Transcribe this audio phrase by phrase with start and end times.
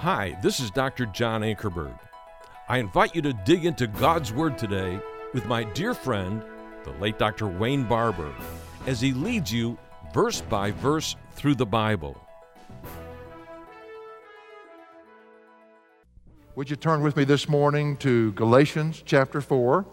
[0.00, 1.06] Hi, this is Dr.
[1.06, 1.98] John Ankerberg.
[2.68, 5.00] I invite you to dig into God's Word today
[5.32, 6.42] with my dear friend,
[6.84, 7.46] the late Dr.
[7.46, 8.30] Wayne Barber,
[8.86, 9.78] as he leads you
[10.12, 12.14] verse by verse through the Bible.
[16.56, 19.86] Would you turn with me this morning to Galatians chapter 4?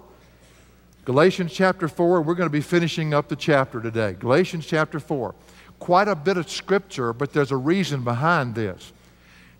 [1.05, 4.17] Galatians chapter 4, we're going to be finishing up the chapter today.
[4.20, 5.33] Galatians chapter 4.
[5.79, 8.91] Quite a bit of scripture, but there's a reason behind this.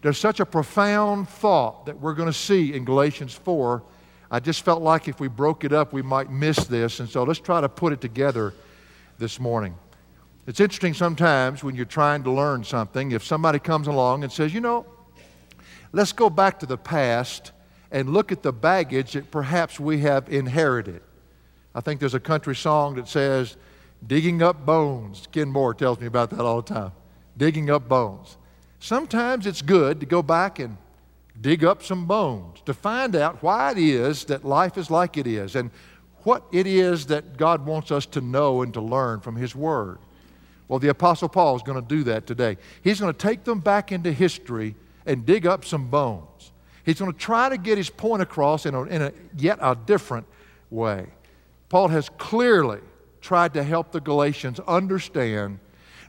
[0.04, 3.82] There's such a profound thought that we're going to see in Galatians 4.
[4.30, 7.24] I just felt like if we broke it up, we might miss this, and so
[7.24, 8.54] let's try to put it together
[9.18, 9.76] this morning.
[10.46, 14.54] It's interesting sometimes when you're trying to learn something, if somebody comes along and says,
[14.54, 14.86] you know,
[15.94, 17.54] let's go back to the past
[17.90, 21.02] and look at the baggage that perhaps we have inherited.
[21.74, 23.56] I think there's a country song that says,
[24.06, 25.30] digging up bones.
[25.32, 26.92] Ken Moore tells me about that all the time.
[27.38, 28.36] Digging up bones.
[28.84, 30.76] Sometimes it's good to go back and
[31.40, 35.26] dig up some bones to find out why it is that life is like it
[35.26, 35.72] is and
[36.24, 40.00] what it is that God wants us to know and to learn from His Word.
[40.68, 42.58] Well, the Apostle Paul is going to do that today.
[42.84, 46.52] He's going to take them back into history and dig up some bones.
[46.86, 49.78] He's going to try to get his point across in a, in a yet a
[49.78, 50.28] different
[50.70, 51.08] way.
[51.70, 52.82] Paul has clearly
[53.22, 55.60] tried to help the Galatians understand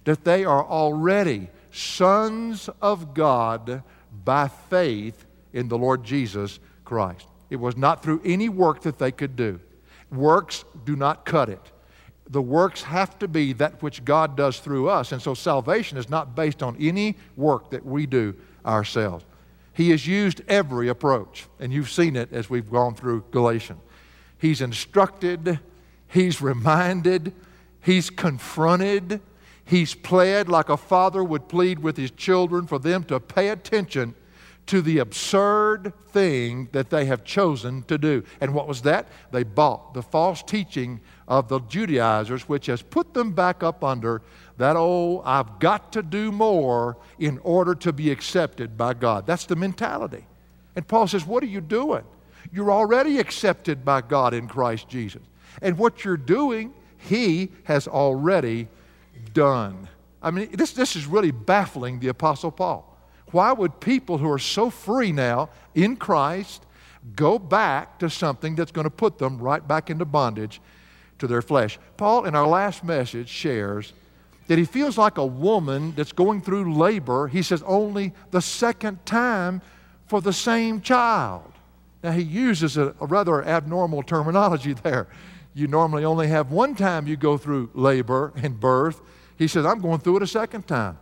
[0.03, 3.83] that they are already sons of God
[4.25, 7.27] by faith in the Lord Jesus Christ.
[7.51, 9.61] It was not through any work that they could do.
[10.11, 11.73] Works do not cut it.
[12.29, 15.13] The works have to be that which God does through us.
[15.13, 19.25] And so salvation is not based on any work that we do ourselves.
[19.73, 23.81] He has used every approach, and you've seen it as we've gone through Galatians.
[24.39, 25.59] He's instructed,
[26.07, 27.33] he's reminded,
[27.83, 29.21] he's confronted,
[29.65, 34.15] he's pled like a father would plead with his children for them to pay attention
[34.67, 38.25] to the absurd thing that they have chosen to do.
[38.41, 39.09] And what was that?
[39.31, 44.23] They bought the false teaching of the Judaizers, which has put them back up under
[44.57, 49.27] that old, I've got to do more in order to be accepted by God.
[49.27, 50.27] That's the mentality.
[50.77, 52.05] And Paul says, What are you doing?
[52.53, 55.23] You're already accepted by God in Christ Jesus.
[55.61, 58.69] And what you're doing, He has already
[59.33, 59.89] done.
[60.23, 62.91] I mean, this, this is really baffling the Apostle Paul.
[63.31, 66.65] Why would people who are so free now in Christ
[67.17, 70.61] go back to something that's going to put them right back into bondage
[71.19, 71.79] to their flesh?
[71.97, 73.93] Paul, in our last message, shares
[74.47, 79.05] that he feels like a woman that's going through labor, he says, only the second
[79.07, 79.63] time
[80.07, 81.51] for the same child.
[82.03, 85.09] Now, he uses a, a, rather abnormal terminology there.
[85.55, 89.01] You normally only have one time you go through labor and birth.
[89.37, 90.99] He says, I'm going through it a second time.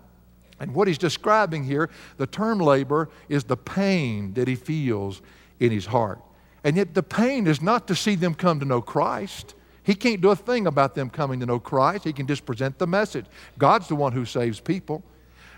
[0.58, 5.20] And what he's describing here, the term labor, is the pain that he feels
[5.58, 6.20] in his heart.
[6.64, 9.54] And yet, the pain is not to see them come to know Christ.
[9.82, 12.04] He can't do a thing about them coming to know Christ.
[12.04, 13.26] He can just present the message.
[13.58, 15.02] God's the one who saves people.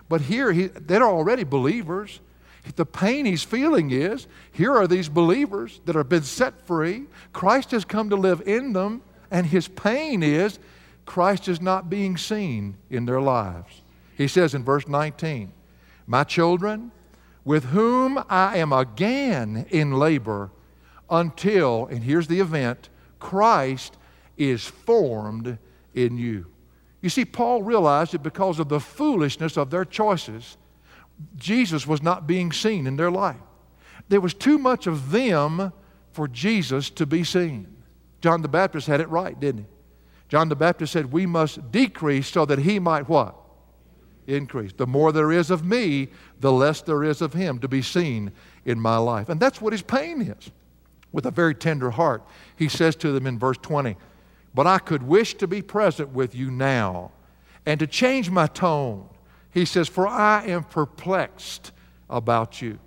[0.08, 2.20] But here, he, they're already believers.
[2.76, 7.04] The pain he's feeling is here are these believers that have been set free.
[7.34, 10.58] Christ has come to live in them, and his pain is
[11.06, 13.82] Christ is not being seen in their lives.
[14.16, 15.52] He says in verse 19,
[16.06, 16.92] My children,
[17.44, 20.50] with whom I am again in labor
[21.10, 22.88] until, and here's the event,
[23.18, 23.96] Christ
[24.36, 25.58] is formed
[25.94, 26.46] in you.
[27.02, 30.56] You see, Paul realized that because of the foolishness of their choices,
[31.36, 33.36] Jesus was not being seen in their life.
[34.08, 35.72] There was too much of them
[36.12, 37.66] for Jesus to be seen.
[38.20, 39.66] John the Baptist had it right, didn't he?
[40.34, 43.36] John the Baptist said, We must decrease so that he might what?
[44.26, 44.72] Increase.
[44.72, 46.08] The more there is of me,
[46.40, 48.32] the less there is of him to be seen
[48.64, 49.28] in my life.
[49.28, 50.50] And that's what his pain is.
[51.12, 53.94] With a very tender heart, he says to them in verse 20,
[54.52, 57.12] But I could wish to be present with you now
[57.64, 59.08] and to change my tone
[59.52, 61.70] he says, For I am perplexed
[62.10, 62.80] about you.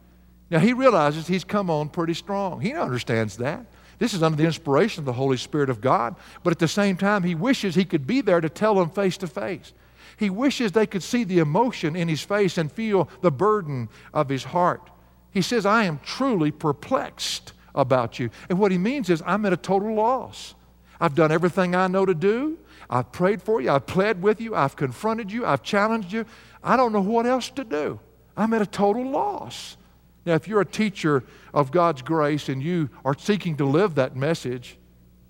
[0.50, 2.60] Now, he realizes he's come on pretty strong.
[2.60, 3.66] He understands that.
[4.00, 6.98] This is under the inspiration of the Holy Spirit of God, but at the same
[6.98, 9.74] time, he wishes he could be there to tell them face to face.
[10.18, 14.30] He wishes they could see the emotion in his face and feel the burden of
[14.30, 14.90] his heart.
[15.32, 18.30] He says, I am truly perplexed about you.
[18.50, 20.56] And what he means is, I'm at a total loss.
[21.00, 22.58] I've done everything I know to do.
[22.90, 23.70] I've prayed for you.
[23.70, 24.56] I've pled with you.
[24.56, 25.46] I've confronted you.
[25.46, 26.26] I've challenged you.
[26.64, 28.00] I don't know what else to do.
[28.36, 29.78] I'm at a total loss.
[30.27, 34.15] Now, if you're a teacher of God's grace and you are seeking to live that
[34.15, 34.77] message,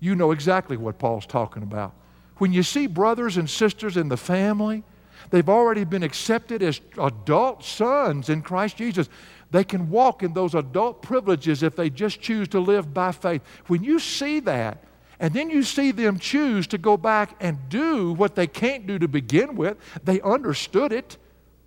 [0.00, 1.94] you know exactly what Paul's talking about.
[2.36, 4.84] When you see brothers and sisters in the family
[5.30, 9.08] They've already been accepted as adult sons in Christ Jesus.
[9.50, 13.42] They can walk in those adult privileges if they just choose to live by faith.
[13.66, 14.84] When you see that,
[15.20, 18.98] and then you see them choose to go back and do what they can't do
[18.98, 21.16] to begin with, they understood it.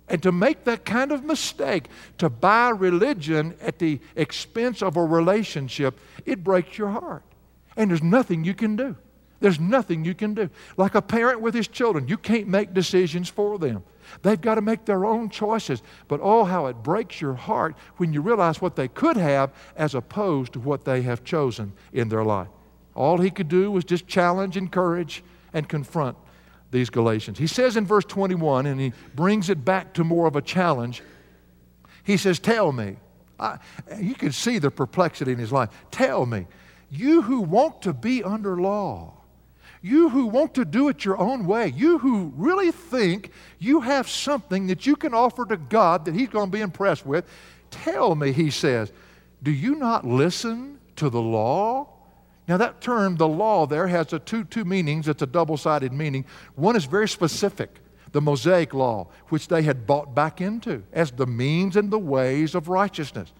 [0.08, 1.84] And to make that kind of mistake,
[2.18, 7.22] to buy religion at the expense of a relationship, it breaks your heart.
[7.76, 8.96] And there's nothing you can do.
[9.40, 10.50] There's nothing you can do.
[10.76, 13.82] Like a parent with his children, you can't make decisions for them.
[14.22, 15.82] They've got to make their own choices.
[16.06, 19.94] But oh, how it breaks your heart when you realize what they could have as
[19.94, 22.48] opposed to what they have chosen in their life.
[22.94, 26.16] All he could do was just challenge, encourage, and confront
[26.72, 27.38] these Galatians.
[27.38, 31.02] He says in verse 21, and he brings it back to more of a challenge.
[32.02, 32.96] He says, Tell me.
[33.38, 33.58] I,
[33.98, 35.70] you can see the perplexity in his life.
[35.90, 36.46] Tell me,
[36.90, 39.14] you who want to be under law,
[39.80, 44.08] you who want to do it your own way, you who really think you have
[44.08, 47.24] something that you can offer to God that He's going to be impressed with,
[47.70, 48.92] tell me, he says,
[49.42, 51.88] do you not listen to the law?
[52.52, 55.08] Now, that term, the law, there has a two, two meanings.
[55.08, 56.26] It's a double sided meaning.
[56.54, 57.78] One is very specific
[58.12, 62.54] the Mosaic law, which they had bought back into as the means and the ways
[62.54, 63.32] of righteousness.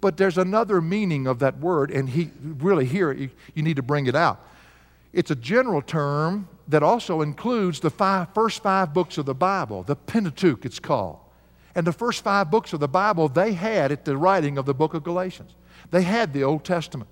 [0.00, 3.82] But there's another meaning of that word, and he really here you, you need to
[3.82, 4.44] bring it out.
[5.12, 9.84] It's a general term that also includes the five, first five books of the Bible,
[9.84, 11.20] the Pentateuch, it's called.
[11.76, 14.74] And the first five books of the Bible they had at the writing of the
[14.74, 15.54] book of Galatians.
[15.92, 17.08] They had the Old Testament.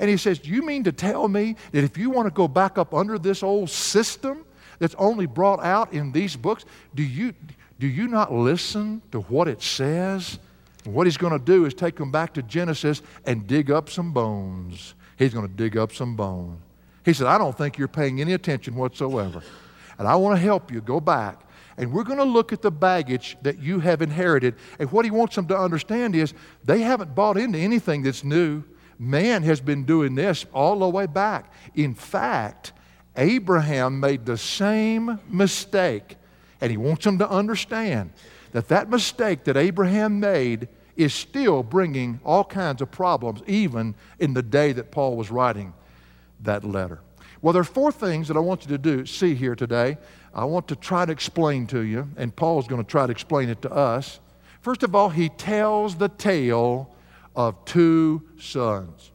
[0.00, 2.48] And he says, Do you mean to tell me that if you want to go
[2.48, 4.44] back up under this old system
[4.78, 6.64] that's only brought out in these books,
[6.94, 7.34] do you,
[7.78, 10.38] do you not listen to what it says?
[10.86, 13.90] And what he's going to do is take them back to Genesis and dig up
[13.90, 14.94] some bones.
[15.18, 16.58] He's going to dig up some bones.
[17.04, 19.42] He said, I don't think you're paying any attention whatsoever.
[19.98, 21.42] And I want to help you go back.
[21.76, 24.54] And we're going to look at the baggage that you have inherited.
[24.78, 26.32] And what he wants them to understand is
[26.64, 28.62] they haven't bought into anything that's new.
[29.02, 31.50] Man has been doing this all the way back.
[31.74, 32.74] In fact,
[33.16, 36.18] Abraham made the same mistake.
[36.60, 38.10] And he wants them to understand
[38.52, 44.34] that that mistake that Abraham made is still bringing all kinds of problems, even in
[44.34, 45.72] the day that Paul was writing
[46.42, 47.00] that letter.
[47.40, 49.96] Well, there are four things that I want you to do, see here today.
[50.34, 53.48] I want to try to explain to you, and Paul's going to try to explain
[53.48, 54.20] it to us.
[54.60, 56.94] First of all, he tells the tale
[57.48, 59.12] of two sons.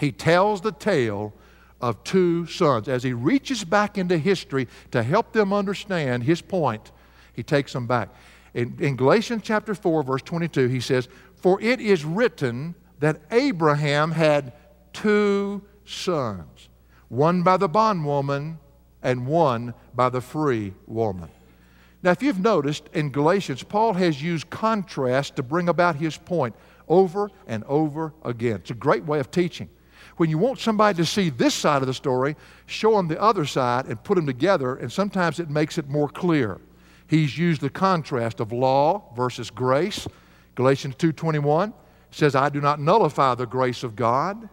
[0.00, 1.32] He tells the tale
[1.80, 2.88] of two sons.
[2.88, 6.90] As he reaches back into history to help them understand his point,
[7.32, 8.08] he takes them back.
[8.54, 14.10] In, in Galatians chapter 4, verse 22, he says, For it is written that Abraham
[14.10, 14.52] had
[14.92, 16.68] two sons,
[17.08, 18.58] one by the bondwoman
[19.00, 21.30] and one by the free woman.
[22.02, 26.56] Now, if you've noticed in Galatians, Paul has used contrast to bring about his point
[26.90, 28.56] over and over again.
[28.56, 29.70] It's a great way of teaching.
[30.18, 33.46] When you want somebody to see this side of the story, show them the other
[33.46, 36.60] side and put them together, and sometimes it makes it more clear.
[37.06, 40.06] He's used the contrast of law versus grace.
[40.56, 41.72] Galatians 2:21
[42.10, 44.50] says, "I do not nullify the grace of God."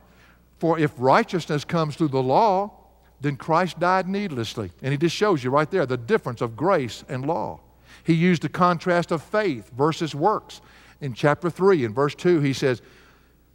[0.58, 2.72] For if righteousness comes through the law,
[3.20, 4.72] then Christ died needlessly.
[4.82, 7.60] And he just shows you right there the difference of grace and law.
[8.04, 10.62] He used the contrast of faith versus works.
[11.02, 12.82] In chapter 3, in verse 2, he says,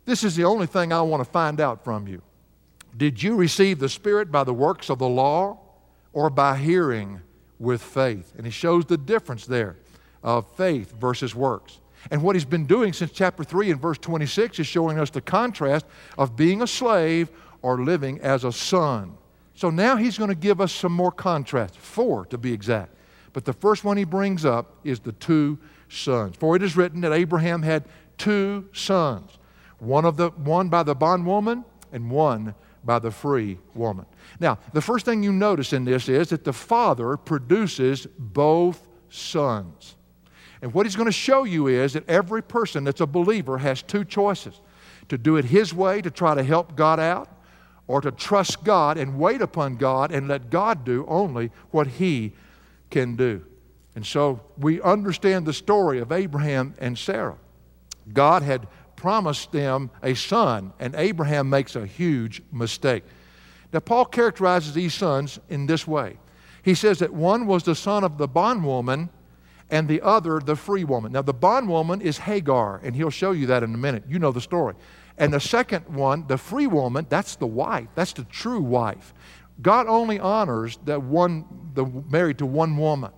[0.04, 2.22] This is the only thing I want to find out from you.
[2.96, 5.58] Did you receive the Spirit by the works of the law
[6.12, 7.20] or by hearing
[7.58, 8.32] with faith?
[8.36, 9.76] And he shows the difference there
[10.22, 11.80] of faith versus works.
[12.10, 15.20] And what he's been doing since chapter 3 and verse 26 is showing us the
[15.20, 15.86] contrast
[16.18, 17.30] of being a slave
[17.62, 19.16] or living as a son.
[19.54, 22.94] So now he's going to give us some more contrast, four to be exact.
[23.32, 25.58] But the first one he brings up is the two
[25.92, 26.36] sons.
[26.36, 27.84] For it is written that Abraham had
[28.18, 29.38] two sons,
[29.78, 34.06] one, of the, one by the bondwoman and one by the free woman.
[34.40, 39.96] Now, the first thing you notice in this is that the father produces both sons.
[40.62, 43.82] And what he's going to show you is that every person that's a believer has
[43.82, 44.60] two choices
[45.08, 47.28] to do it his way to try to help God out,
[47.88, 52.32] or to trust God and wait upon God and let God do only what he
[52.90, 53.44] can do.
[53.94, 57.38] And so we understand the story of Abraham and Sarah.
[58.12, 63.04] God had promised them a son, and Abraham makes a huge mistake.
[63.72, 66.18] Now, Paul characterizes these sons in this way.
[66.62, 69.10] He says that one was the son of the bondwoman
[69.70, 71.12] and the other the free woman.
[71.12, 74.04] Now, the bondwoman is Hagar, and he'll show you that in a minute.
[74.06, 74.74] You know the story.
[75.18, 77.88] And the second one, the free woman, that's the wife.
[77.94, 79.14] That's the true wife.
[79.60, 81.44] God only honors the one,
[81.74, 83.10] the married to one woman.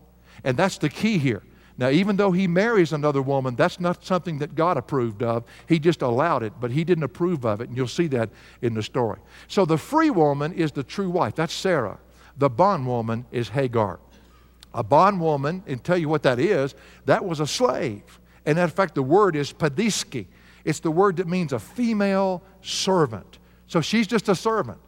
[0.44, 1.42] And that's the key here.
[1.76, 5.44] Now, even though he marries another woman, that's not something that God approved of.
[5.68, 8.30] He just allowed it, but he didn't approve of it, and you'll see that
[8.62, 9.18] in the story.
[9.48, 11.34] So the free woman is the true wife.
[11.34, 11.98] That's Sarah.
[12.36, 13.98] The bondwoman is Hagar.
[14.72, 18.20] A bondwoman, and tell you what that is, that was a slave.
[18.46, 20.26] And in fact, the word is paidiske.
[20.64, 23.38] It's the word that means a female servant.
[23.66, 24.78] So she's just a servant.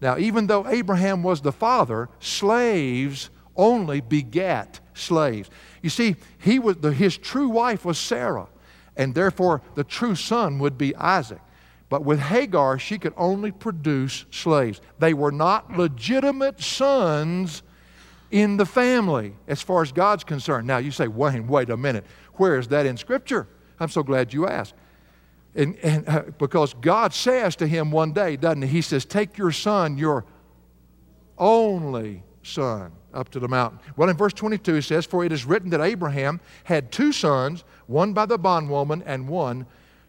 [0.00, 5.50] Now, even though Abraham was the father, slaves only begat slaves.
[5.82, 8.48] You see, he was, the, his true wife was Sarah,
[8.96, 11.40] and therefore the true son would be Isaac.
[11.88, 14.80] But with Hagar, she could only produce slaves.
[14.98, 17.62] They were not legitimate sons
[18.30, 20.66] in the family as far as God's concerned.
[20.66, 22.04] Now, you say, Wayne, wait a minute.
[22.34, 23.46] Where is that in Scripture?
[23.78, 24.74] I'm so glad you asked.
[25.54, 28.68] And, and uh, because God says to him one day, doesn't he?
[28.68, 30.26] He says, Take your son, your
[31.38, 33.80] only son up to the mountain.
[33.96, 37.64] Well, in verse 22, he says, For it is written that Abraham had two sons,
[37.86, 39.66] one by the bondwoman and one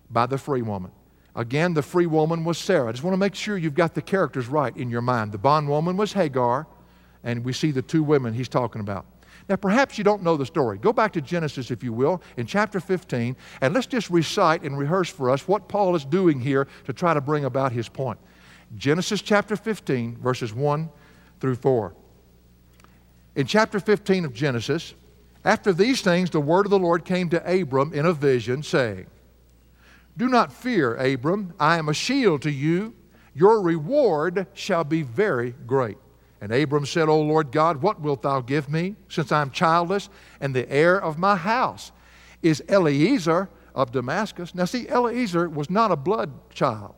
[0.10, 0.92] by the free woman.
[1.36, 2.90] Again, the free woman was Sarah.
[2.90, 5.32] I just want to make sure you've got the characters right in your mind.
[5.32, 6.68] The bondwoman was Hagar,
[7.24, 9.06] and we see the two women he's talking about.
[9.48, 10.78] Now, perhaps you don't know the story.
[10.78, 14.78] Go back to Genesis, if you will, in chapter 15, and let's just recite and
[14.78, 18.20] rehearse for us what Paul is doing here to try to bring about his point.
[18.76, 20.90] Genesis chapter 15, verses 1
[21.40, 21.96] through 4
[23.38, 24.96] in chapter 15 of Genesis,
[25.46, 29.06] after these things, the word of the Lord came to Abram in a vision, saying,
[30.18, 32.96] Do not fear, Abram, I am a shield to you.
[33.36, 35.98] Your reward shall be very great.
[36.42, 40.10] And Abram said, O Lord God, what wilt thou give me, since I am childless,
[40.42, 41.92] and the heir of my house
[42.42, 44.56] is Eliezer of Damascus?
[44.56, 46.96] Now, see, Eliezer was not a blood child,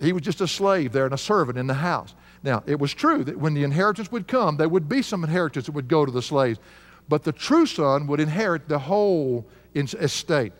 [0.00, 2.14] he was just a slave there and a servant in the house.
[2.44, 5.64] Now, it was true that when the inheritance would come, there would be some inheritance
[5.64, 6.60] that would go to the slaves,
[7.08, 10.52] but the true son would inherit the whole estate.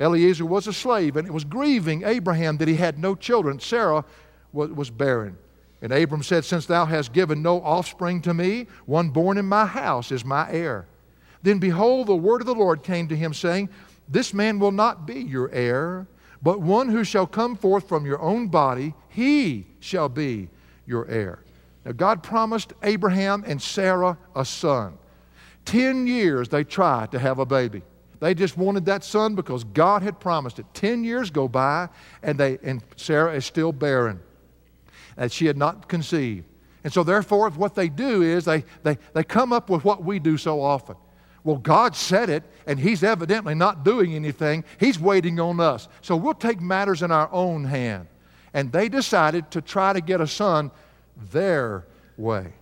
[0.00, 3.58] Eliezer was a slave, and it was grieving Abraham that he had no children.
[3.58, 4.04] Sarah
[4.52, 5.36] was, barren.
[5.82, 9.66] And Abram said, Since thou hast given no offspring to me, one born in my
[9.66, 10.86] house is my heir.
[11.42, 13.68] Then behold, the word of the Lord came to him, saying,
[14.08, 16.06] This man will not be your heir,
[16.40, 20.48] but one who shall come forth from your own body, he shall be
[20.86, 21.40] your heir.
[21.84, 24.98] Now, God promised Abraham and Sarah a son.
[25.64, 27.82] Ten years they tried to have a baby.
[28.20, 30.66] They just wanted that son because God had promised it.
[30.74, 31.88] Ten years go by,
[32.22, 34.20] and, they, and Sarah is still barren,
[35.16, 36.46] and she had not conceived.
[36.84, 40.18] And so, therefore, what they do is they, they, they come up with what we
[40.18, 40.96] do so often.
[41.44, 44.64] Well, God said it, and He's evidently not doing anything.
[44.78, 45.88] He's waiting on us.
[46.00, 48.06] So we'll take matters in our own hand
[48.54, 50.70] and they decided to try to get a son
[51.30, 52.52] their way.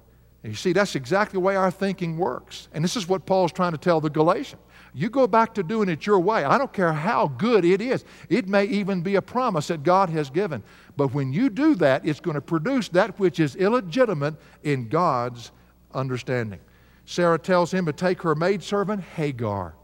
[0.42, 2.68] And you see, that's exactly the way our thinking works.
[2.72, 4.62] And this is what Paul's trying to tell the Galatians.
[4.94, 6.44] You go back to doing it your way.
[6.44, 8.04] I don't care how good it is.
[8.28, 10.62] It may even be a promise that God has given.
[10.96, 15.52] But when you do that, it's going to produce that which is illegitimate in God's
[15.94, 16.60] understanding.
[17.04, 19.74] Sarah tells him to take her maidservant, Hagar,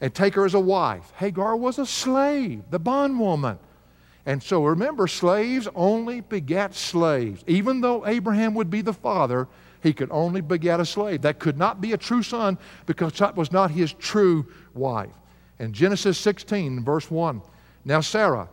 [0.00, 1.12] and take her as a wife.
[1.16, 3.58] Hagar was a slave, the bondwoman.
[4.26, 7.44] And so remember, slaves only begat slaves.
[7.46, 9.48] Even though Abraham would be the father,
[9.82, 11.22] he could only beget a slave.
[11.22, 15.12] That could not be a true son because that was not his true wife.
[15.58, 17.42] In Genesis 16, verse 1,
[17.84, 18.48] now Sarah,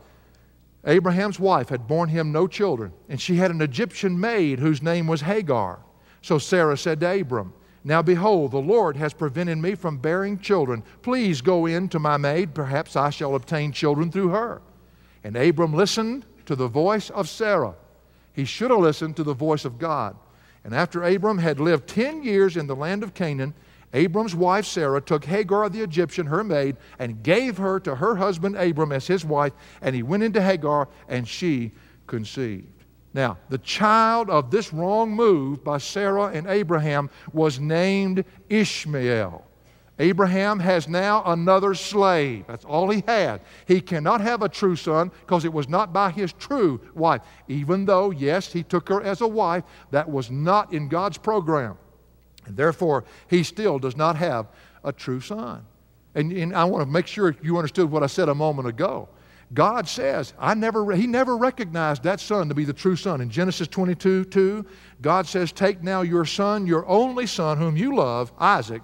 [0.85, 5.07] Abraham's wife, had borne him no children, and she had an Egyptian maid whose name
[5.07, 5.79] was Hagar.
[6.21, 10.83] So Sarah said to Abram, Now behold, the Lord has prevented me from bearing children.
[11.01, 14.61] Please go in to my maid, perhaps I shall obtain children through her.
[15.23, 17.75] And Abram listened to the voice of Sarah.
[18.33, 20.15] He should have listened to the voice of God.
[20.63, 23.53] And after Abram had lived 10 years in the land of Canaan,
[23.93, 28.55] Abram's wife Sarah took Hagar the Egyptian, her maid, and gave her to her husband
[28.55, 31.71] Abram as his wife, and he went into Hagar, and she
[32.07, 32.85] conceived.
[33.13, 39.45] Now, the child of this wrong move by Sarah and Abraham was named Ishmael.
[40.01, 42.45] Abraham has now another slave.
[42.47, 43.41] That's all he had.
[43.67, 47.21] He cannot have a true son because it was not by his true wife.
[47.47, 51.77] Even though, yes, he took her as a wife, that was not in God's program.
[52.47, 54.47] And therefore, he still does not have
[54.83, 55.63] a true son.
[56.15, 59.07] And, and I want to make sure you understood what I said a moment ago.
[59.53, 63.21] God says, I never, He never recognized that son to be the true son.
[63.21, 64.65] In Genesis 22 2,
[65.01, 68.81] God says, Take now your son, your only son, whom you love, Isaac,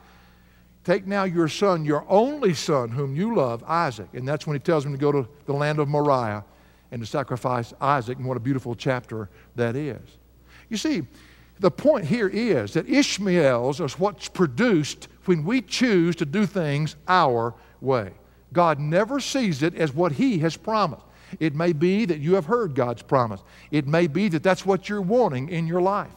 [0.87, 4.07] Take now your son, your only son, whom you love, Isaac.
[4.13, 6.45] And that's when he tells him to go to the land of Moriah
[6.93, 8.17] and to sacrifice Isaac.
[8.17, 9.99] And what a beautiful chapter that is.
[10.69, 11.03] You see,
[11.59, 16.95] the point here is that Ishmael's is what's produced when we choose to do things
[17.05, 18.13] our way.
[18.53, 21.03] God never sees it as what He has promised.
[21.41, 23.43] It may be that you have heard God's promise.
[23.71, 26.15] It may be that that's what you're wanting in your life.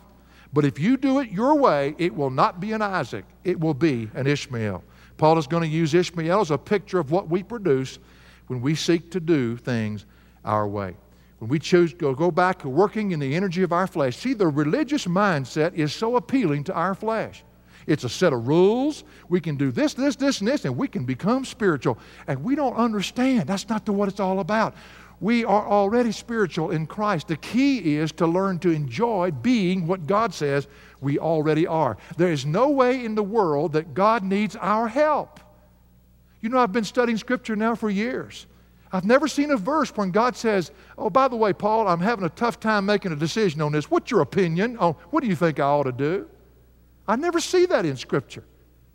[0.52, 3.74] But if you do it your way, it will not be an Isaac, it will
[3.74, 4.82] be an Ishmael.
[5.16, 7.98] Paul is going to use Ishmael as a picture of what we produce
[8.46, 10.06] when we seek to do things
[10.44, 10.96] our way.
[11.38, 14.34] When we choose to go back to working in the energy of our flesh, see,
[14.34, 17.44] the religious mindset is so appealing to our flesh.
[17.86, 19.04] It's a set of rules.
[19.28, 21.98] We can do this, this, this, and this, and we can become spiritual.
[22.26, 23.48] And we don't understand.
[23.48, 24.74] That's not the, what it's all about.
[25.20, 27.28] We are already spiritual in Christ.
[27.28, 30.66] The key is to learn to enjoy being what God says
[31.00, 31.98] we already are.
[32.16, 35.40] There is no way in the world that God needs our help.
[36.40, 38.46] You know, I've been studying Scripture now for years.
[38.92, 42.24] I've never seen a verse when God says, Oh, by the way, Paul, I'm having
[42.24, 43.90] a tough time making a decision on this.
[43.90, 44.78] What's your opinion?
[44.80, 46.28] Oh, what do you think I ought to do?
[47.06, 48.44] I never see that in Scripture.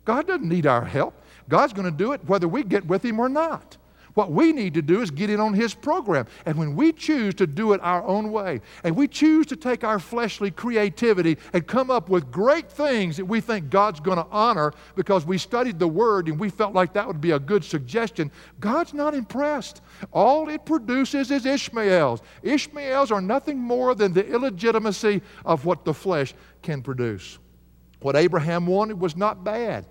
[0.04, 1.14] God doesn't need our help.
[1.48, 3.76] God's going to do it whether we get with Him or not.
[4.16, 6.26] What we need to do is get in on His program.
[6.46, 9.84] And when we choose to do it our own way, and we choose to take
[9.84, 14.26] our fleshly creativity and come up with great things that we think God's going to
[14.30, 17.62] honor because we studied the Word and we felt like that would be a good
[17.62, 19.82] suggestion, God's not impressed.
[20.12, 22.22] All it produces is Ishmaels.
[22.42, 26.32] Ishmaels are nothing more than the illegitimacy of what the flesh
[26.62, 27.38] can produce.
[28.00, 29.84] What Abraham wanted was not bad.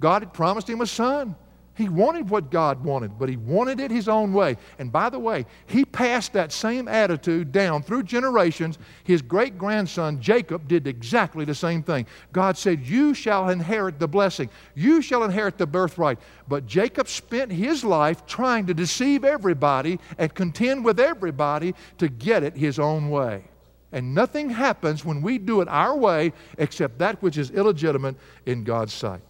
[0.00, 1.36] God had promised him a son.
[1.74, 4.56] He wanted what God wanted, but he wanted it his own way.
[4.78, 8.78] And by the way, he passed that same attitude down through generations.
[9.04, 12.06] His great grandson Jacob did exactly the same thing.
[12.32, 16.18] God said, You shall inherit the blessing, you shall inherit the birthright.
[16.48, 22.42] But Jacob spent his life trying to deceive everybody and contend with everybody to get
[22.42, 23.44] it his own way.
[23.92, 28.64] And nothing happens when we do it our way except that which is illegitimate in
[28.64, 29.22] God's sight.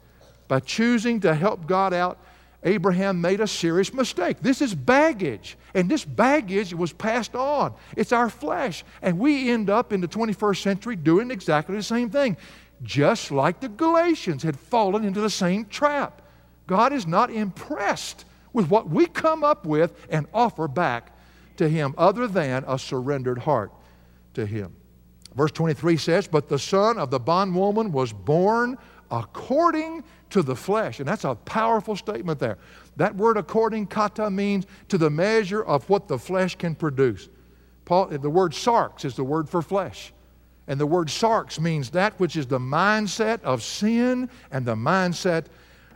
[0.48, 2.18] By choosing to help God out,
[2.62, 4.38] Abraham made a serious mistake.
[4.40, 7.74] This is baggage, and this baggage was passed on.
[7.96, 12.10] It's our flesh, and we end up in the 21st century doing exactly the same
[12.10, 12.36] thing,
[12.82, 16.22] just like the Galatians had fallen into the same trap.
[16.66, 21.16] God is not impressed with what we come up with and offer back
[21.56, 23.72] to Him, other than a surrendered heart
[24.34, 24.74] to him.
[25.34, 28.78] Verse 23 says, But the son of the bondwoman was born
[29.10, 31.00] according to the flesh.
[31.00, 32.58] And that's a powerful statement there.
[32.96, 37.28] That word according, kata, means to the measure of what the flesh can produce.
[37.84, 40.12] Paul, the word sarx is the word for flesh.
[40.66, 45.46] And the word sarx means that which is the mindset of sin and the mindset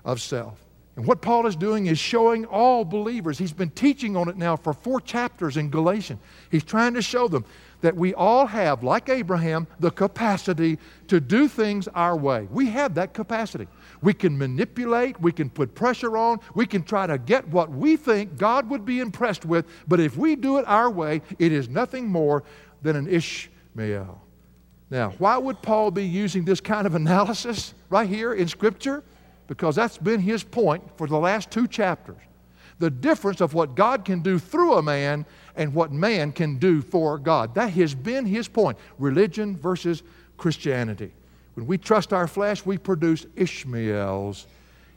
[0.04, 0.58] of self.
[0.96, 4.56] And what Paul is doing is showing all believers, he's been teaching on it now
[4.56, 6.20] for four chapters in Galatians.
[6.50, 7.44] He's trying to show them
[7.80, 12.48] that we all have, like Abraham, the capacity to do things our way.
[12.50, 13.66] We have that capacity.
[14.04, 17.96] We can manipulate, we can put pressure on, we can try to get what we
[17.96, 21.70] think God would be impressed with, but if we do it our way, it is
[21.70, 22.44] nothing more
[22.82, 24.20] than an Ishmael.
[24.90, 29.02] Now, why would Paul be using this kind of analysis right here in Scripture?
[29.46, 32.20] Because that's been his point for the last two chapters.
[32.80, 35.24] The difference of what God can do through a man
[35.56, 37.54] and what man can do for God.
[37.54, 40.02] That has been his point religion versus
[40.36, 41.14] Christianity.
[41.54, 44.46] When we trust our flesh, we produce Ishmaels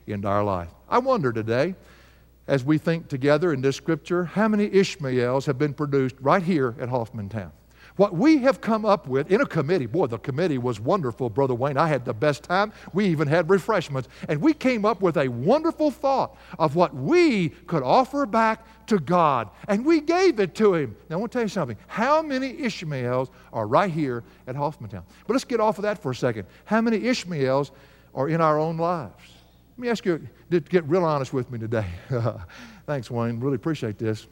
[0.06, 0.68] in our life.
[0.88, 1.74] I wonder today,
[2.46, 6.74] as we think together in this scripture, how many Ishmaels have been produced right here
[6.80, 7.50] at Hoffmantown?
[7.98, 11.56] What we have come up with in a committee, boy, the committee was wonderful, Brother
[11.56, 11.76] Wayne.
[11.76, 12.72] I had the best time.
[12.92, 14.08] We even had refreshments.
[14.28, 19.00] And we came up with a wonderful thought of what we could offer back to
[19.00, 19.50] God.
[19.66, 20.96] And we gave it to Him.
[21.10, 21.76] Now, I want to tell you something.
[21.88, 25.02] How many Ishmaels are right here at Hoffmantown?
[25.26, 26.46] But let's get off of that for a second.
[26.66, 27.72] How many Ishmaels
[28.14, 29.32] are in our own lives?
[29.76, 31.86] Let me ask you to get real honest with me today.
[32.86, 33.40] Thanks, Wayne.
[33.40, 34.28] Really appreciate this.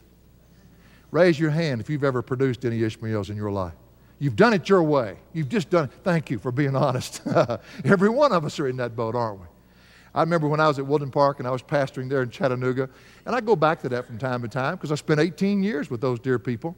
[1.11, 3.73] Raise your hand if you've ever produced any Ishmaels in your life.
[4.19, 5.17] You've done it your way.
[5.33, 5.91] You've just done it.
[6.03, 7.21] Thank you for being honest.
[7.85, 9.47] Every one of us are in that boat, aren't we?
[10.15, 12.89] I remember when I was at Woodland Park and I was pastoring there in Chattanooga,
[13.25, 15.91] and I go back to that from time to time because I spent 18 years
[15.91, 16.75] with those dear people.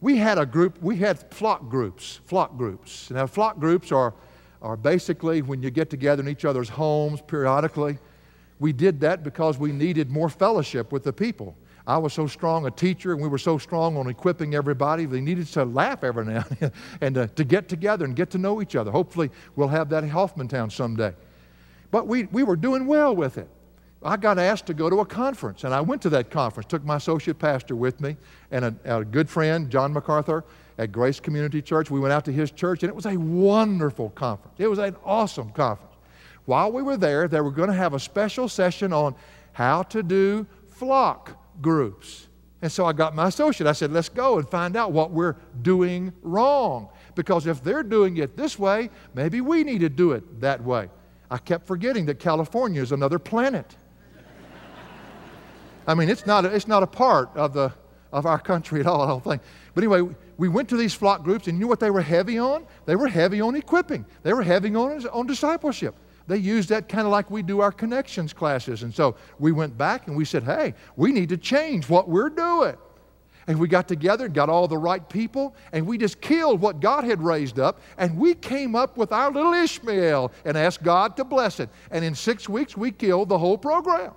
[0.00, 3.08] We had a group, we had flock groups, flock groups.
[3.10, 4.14] Now, flock groups are,
[4.60, 7.98] are basically when you get together in each other's homes periodically.
[8.58, 11.54] We did that because we needed more fellowship with the people.
[11.86, 15.04] I was so strong a teacher, and we were so strong on equipping everybody.
[15.04, 18.30] They needed to laugh every now and then and uh, to get together and get
[18.30, 18.90] to know each other.
[18.90, 21.14] Hopefully, we'll have that in Hoffmantown someday.
[21.90, 23.48] But we, we were doing well with it.
[24.04, 26.68] I got asked to go to a conference, and I went to that conference.
[26.68, 28.16] Took my associate pastor with me
[28.50, 30.44] and a, a good friend, John MacArthur,
[30.78, 31.90] at Grace Community Church.
[31.90, 34.56] We went out to his church, and it was a wonderful conference.
[34.58, 35.94] It was an awesome conference.
[36.44, 39.14] While we were there, they were going to have a special session on
[39.52, 42.28] how to do flock groups.
[42.62, 43.68] And so I got my associate.
[43.68, 46.88] I said, let's go and find out what we're doing wrong.
[47.16, 50.88] Because if they're doing it this way, maybe we need to do it that way.
[51.28, 53.76] I kept forgetting that California is another planet.
[55.88, 57.72] I mean, it's not, a, it's not a part of, the,
[58.12, 59.42] of our country at all, I don't think.
[59.74, 62.38] But anyway, we went to these flock groups, and you know what they were heavy
[62.38, 62.64] on?
[62.86, 65.96] They were heavy on equipping, they were heavy on, on discipleship.
[66.26, 68.82] They used that kind of like we do our connections classes.
[68.82, 72.30] And so we went back and we said, hey, we need to change what we're
[72.30, 72.76] doing.
[73.48, 76.78] And we got together and got all the right people, and we just killed what
[76.78, 81.16] God had raised up, and we came up with our little Ishmael and asked God
[81.16, 81.68] to bless it.
[81.90, 84.12] And in six weeks, we killed the whole program.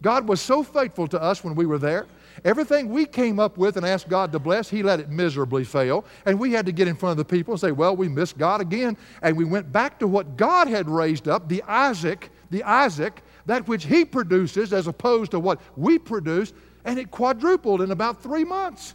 [0.00, 2.06] God was so faithful to us when we were there.
[2.44, 6.04] Everything we came up with and asked God to bless, He let it miserably fail.
[6.26, 8.38] And we had to get in front of the people and say, Well, we missed
[8.38, 8.96] God again.
[9.22, 13.68] And we went back to what God had raised up, the Isaac, the Isaac, that
[13.68, 16.52] which He produces as opposed to what we produce.
[16.84, 18.94] And it quadrupled in about three months.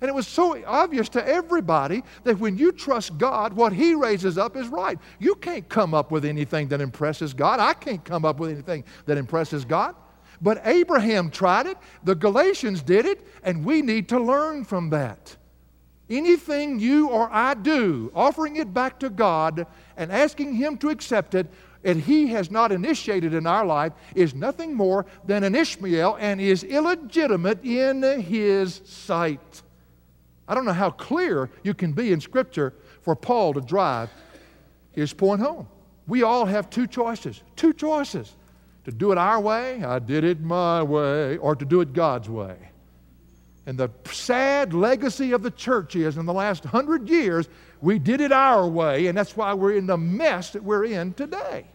[0.00, 4.36] And it was so obvious to everybody that when you trust God, what He raises
[4.36, 4.98] up is right.
[5.18, 7.58] You can't come up with anything that impresses God.
[7.58, 9.94] I can't come up with anything that impresses God.
[10.44, 15.34] But Abraham tried it, the Galatians did it, and we need to learn from that.
[16.10, 21.34] Anything you or I do, offering it back to God and asking Him to accept
[21.34, 21.46] it,
[21.82, 26.42] and He has not initiated in our life, is nothing more than an Ishmael and
[26.42, 29.62] is illegitimate in His sight.
[30.46, 34.10] I don't know how clear you can be in Scripture for Paul to drive
[34.92, 35.68] his point home.
[36.06, 37.42] We all have two choices.
[37.56, 38.34] Two choices
[38.84, 42.28] to do it our way, I did it my way, or to do it God's
[42.28, 42.56] way.
[43.66, 47.48] And the sad legacy of the church is in the last hundred years,
[47.80, 51.14] we did it our way, and that's why we're in the mess that we're in
[51.14, 51.66] today.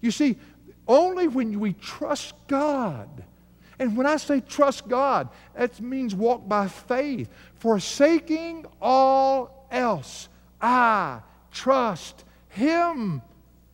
[0.00, 0.36] You see,
[0.88, 3.08] only when we trust God,
[3.78, 10.28] and when I say trust God, that means walk by faith, forsaking all else.
[10.60, 13.22] I trust Him.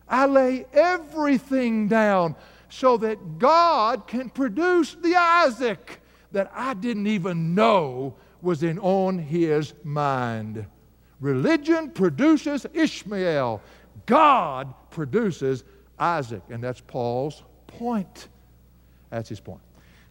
[0.07, 2.35] I lay everything down
[2.69, 6.01] so that God can produce the Isaac
[6.31, 10.65] that I didn't even know was in on his mind.
[11.19, 13.61] Religion produces Ishmael.
[14.05, 15.63] God produces
[15.97, 16.43] Isaac.
[16.49, 18.27] And that's Paul's point.
[19.09, 19.61] That's his point.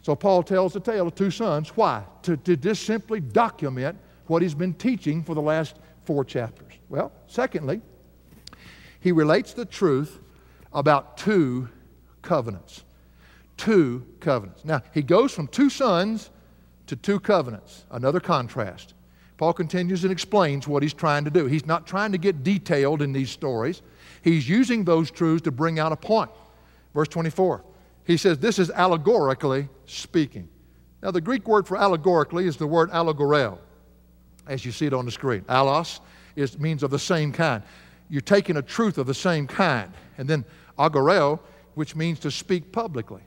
[0.02, 1.70] So Paul tells the tale of two sons.
[1.70, 2.04] Why?
[2.22, 6.72] To, to just simply document what he's been teaching for the last four chapters.
[6.88, 7.80] Well, secondly,
[9.00, 10.20] he relates the truth
[10.72, 11.68] about two
[12.26, 12.84] covenants.
[13.56, 14.64] Two covenants.
[14.64, 16.30] Now, he goes from two sons
[16.88, 18.92] to two covenants, another contrast.
[19.38, 21.46] Paul continues and explains what he's trying to do.
[21.46, 23.82] He's not trying to get detailed in these stories,
[24.22, 26.30] he's using those truths to bring out a point.
[26.94, 27.62] Verse 24,
[28.04, 30.48] he says, This is allegorically speaking.
[31.02, 33.58] Now, the Greek word for allegorically is the word allegoreo,
[34.48, 35.42] as you see it on the screen.
[35.42, 36.00] Allos
[36.34, 37.62] is, means of the same kind.
[38.08, 39.92] You're taking a truth of the same kind.
[40.16, 40.44] And then
[40.78, 41.40] agoreo
[41.76, 43.20] which means to speak publicly.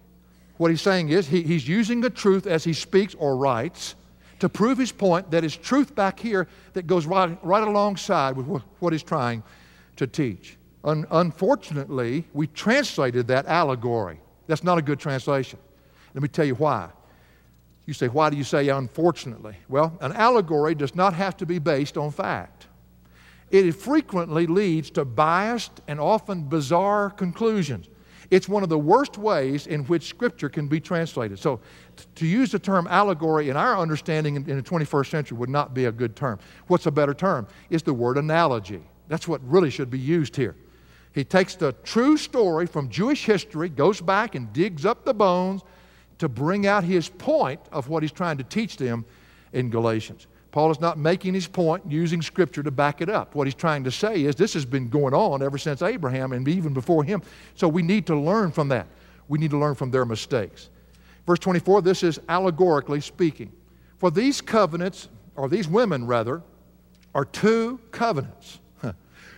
[0.57, 3.93] What he's saying is he, he's using the truth as he speaks or writes
[4.39, 8.63] to prove his point that is truth back here that goes right, right alongside with
[8.79, 9.43] what he's trying
[9.97, 10.57] to teach.
[10.83, 14.19] Un, unfortunately, we translated that allegory.
[14.47, 15.59] That's not a good translation.
[16.15, 16.89] Let me tell you why.
[17.85, 19.57] You say, why do you say unfortunately?
[19.67, 22.65] Well, an allegory does not have to be based on fact.
[23.51, 27.87] It frequently leads to biased and often bizarre conclusions.
[28.31, 31.39] It's one of the worst ways in which Scripture can be translated.
[31.39, 31.59] So,
[31.95, 35.49] t- to use the term allegory in our understanding in, in, the 21st century would
[35.49, 36.39] not be a good term.
[36.67, 37.47] What's a better term?
[37.69, 38.81] Is the word analogy.
[39.07, 40.55] That's what really should be used here.
[41.13, 45.63] He takes the true story from Jewish history, goes back and digs up the bones
[46.19, 49.05] to bring out his point of what he's trying to teach them
[49.53, 50.27] in Galatians.
[50.51, 53.35] Paul is not making his point using Scripture to back it up.
[53.35, 56.47] What he's trying to say is this has been going on ever since Abraham and
[56.47, 57.21] even before him.
[57.53, 58.87] So we need to learn from that.
[59.27, 60.69] We need to learn from their mistakes.
[61.27, 63.51] Verse 24, this is allegorically speaking.
[63.99, 66.41] For these covenants, or these women rather,
[67.13, 68.59] are two covenants.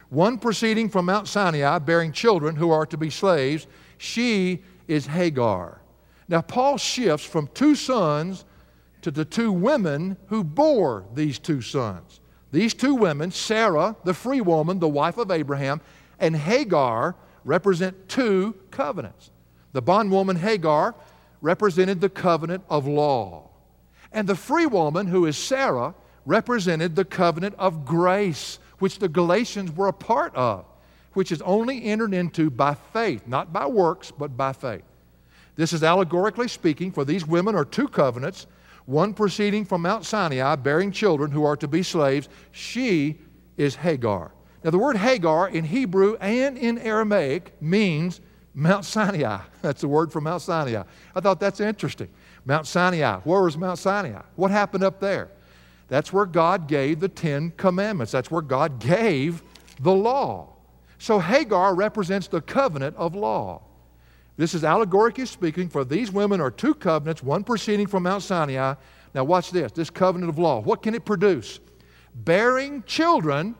[0.09, 3.67] One proceeding from Mount Sinai, bearing children who are to be slaves.
[3.97, 5.81] She is Hagar.
[6.29, 8.45] Now, Paul shifts from two sons
[9.01, 12.19] to the two women who bore these two sons.
[12.51, 15.81] These two women, Sarah, the free woman, the wife of Abraham,
[16.19, 19.31] and Hagar, represent two covenants.
[19.73, 20.93] The bondwoman Hagar
[21.41, 23.49] represented the covenant of law.
[24.11, 29.71] And the free woman, who is Sarah, represented the covenant of grace, which the Galatians
[29.71, 30.65] were a part of.
[31.13, 34.83] which is only entered into by faith, not by works, but by faith.
[35.55, 38.47] This is allegorically speaking, for these women are two covenants,
[38.91, 42.29] one proceeding from Mount Sinai, bearing children who are to be slaves.
[42.51, 43.19] She
[43.57, 44.33] is Hagar.
[44.63, 48.21] Now, the word Hagar in Hebrew and in Aramaic means
[48.53, 49.39] Mount Sinai.
[49.61, 50.83] That's the word for Mount Sinai.
[51.15, 52.09] I thought that's interesting.
[52.45, 53.19] Mount Sinai.
[53.19, 54.21] Where was Mount Sinai?
[54.35, 55.29] What happened up there?
[55.87, 58.11] That's where God gave the Ten Commandments.
[58.11, 59.43] That's where God gave
[59.79, 60.53] the law.
[60.97, 63.61] So Hagar represents the covenant of law.
[64.41, 68.73] This is allegorically speaking, for these women are two covenants, one proceeding from Mount Sinai.
[69.13, 70.61] Now, watch this this covenant of law.
[70.61, 71.59] What can it produce?
[72.15, 73.53] Bearing children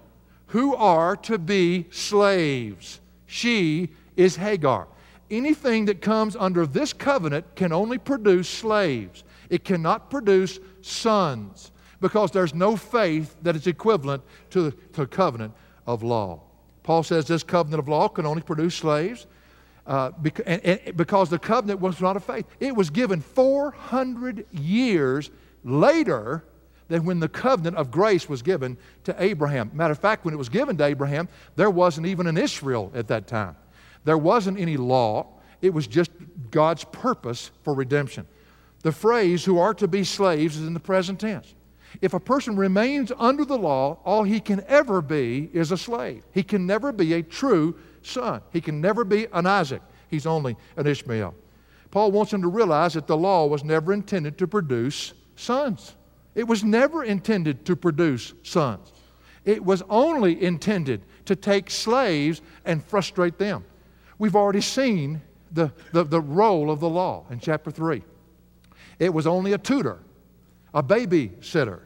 [0.48, 3.00] who are to be slaves.
[3.28, 4.88] She is Hagar.
[5.30, 12.32] Anything that comes under this covenant can only produce slaves, it cannot produce sons because
[12.32, 15.54] there's no faith that is equivalent to the covenant
[15.86, 16.42] of law.
[16.82, 19.28] Paul says this covenant of law can only produce slaves
[19.88, 22.46] uh, because, because the covenant was not a faith.
[22.60, 25.32] It was given 400 years
[25.64, 26.44] later
[26.88, 29.72] than when the covenant of grace was given to Abraham.
[29.74, 33.08] Matter of fact, when it was given to Abraham, there wasn't even an Israel at
[33.08, 33.56] that time.
[34.04, 35.28] There wasn't any law,
[35.62, 36.12] it was just
[36.50, 38.28] God's purpose for redemption.
[38.82, 41.54] The phrase, who are to be slaves, is in the present tense.
[42.02, 46.24] If a person remains under the law, all he can ever be is a slave.
[46.34, 48.42] He can never be a true son.
[48.52, 49.82] He can never be an Isaac.
[50.10, 51.34] He's only an Ishmael.
[51.92, 55.96] Paul wants him to realize that the law was never intended to produce sons.
[56.36, 58.94] It was never intended to produce sons.
[59.44, 63.66] It was only intended to take slaves and frustrate them.
[64.20, 68.04] We've already seen the, the, the role of the law in chapter 3.
[69.00, 70.00] It was only a tutor,
[70.74, 71.80] a babysitter.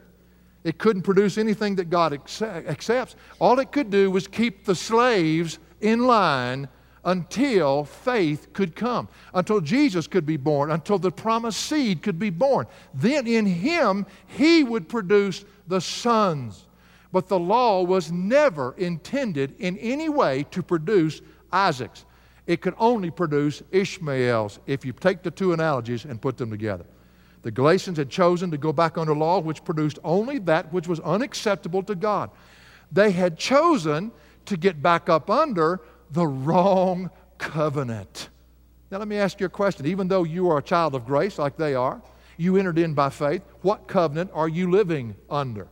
[0.64, 3.16] It couldn't produce anything that God accepts.
[3.38, 6.68] All it could do was keep the slaves in line
[7.04, 12.30] until faith could come, until Jesus could be born, until the promised seed could be
[12.30, 12.66] born.
[12.92, 16.66] Then in him, he would produce the sons.
[17.12, 22.04] But the law was never intended in any way to produce Isaacs.
[22.46, 26.84] It could only produce Ishmaels if you take the two analogies and put them together.
[27.42, 30.98] The Galatians had chosen to go back under law, which produced only that which was
[31.00, 32.30] unacceptable to God.
[32.90, 34.10] They had chosen
[34.46, 35.80] to get back up under
[36.10, 38.30] the wrong covenant.
[38.90, 39.86] Now, let me ask you a question.
[39.86, 42.00] Even though you are a child of grace, like they are,
[42.36, 45.68] you entered in by faith, what covenant are you living under?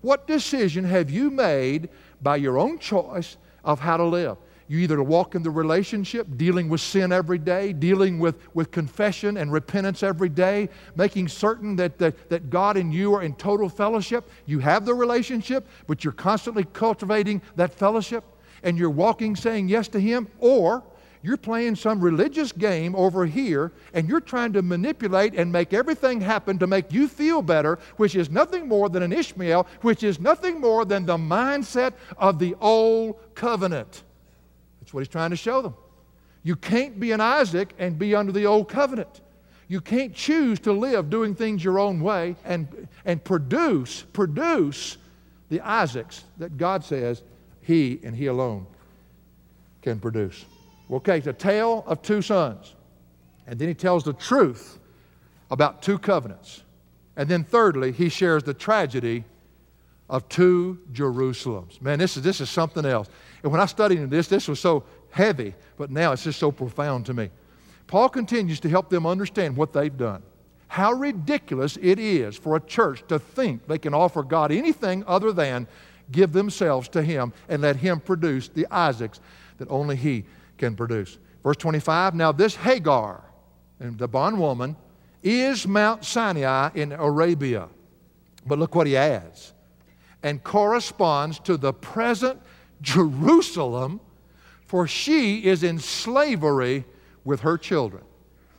[0.00, 1.88] What decision have you made
[2.22, 4.36] by your own choice of how to live?
[4.66, 9.36] You either walk in the relationship, dealing with sin every day, dealing with, with confession
[9.36, 13.68] and repentance every day, making certain that, that, that God and you are in total
[13.68, 14.30] fellowship.
[14.46, 18.24] You have the relationship, but you're constantly cultivating that fellowship
[18.62, 20.82] and you're walking saying yes to Him, or
[21.22, 26.20] you're playing some religious game over here and you're trying to manipulate and make everything
[26.20, 30.20] happen to make you feel better, which is nothing more than an Ishmael, which is
[30.20, 34.02] nothing more than the mindset of the old covenant.
[34.94, 35.74] What he's trying to show them.
[36.44, 39.22] You can't be an Isaac and be under the old covenant.
[39.66, 44.98] You can't choose to live doing things your own way and, and produce, produce
[45.48, 47.22] the Isaacs that God says
[47.60, 48.66] he and He alone
[49.82, 50.44] can produce.
[50.90, 52.74] Okay, a tale of two sons.
[53.48, 54.78] And then he tells the truth
[55.50, 56.62] about two covenants.
[57.16, 59.24] And then thirdly, he shares the tragedy
[60.08, 61.80] of two Jerusalems.
[61.80, 63.08] Man, this is, this is something else.
[63.44, 67.04] And when I studied this, this was so heavy, but now it's just so profound
[67.06, 67.28] to me.
[67.86, 70.22] Paul continues to help them understand what they've done.
[70.66, 75.30] How ridiculous it is for a church to think they can offer God anything other
[75.30, 75.68] than
[76.10, 79.20] give themselves to Him and let Him produce the Isaacs
[79.58, 80.24] that only He
[80.56, 81.18] can produce.
[81.42, 83.22] Verse 25 Now, this Hagar,
[83.78, 84.74] and the bondwoman,
[85.22, 87.68] is Mount Sinai in Arabia.
[88.46, 89.52] But look what he adds
[90.24, 92.40] and corresponds to the present
[92.84, 94.00] Jerusalem,
[94.66, 96.84] for she is in slavery
[97.24, 98.04] with her children.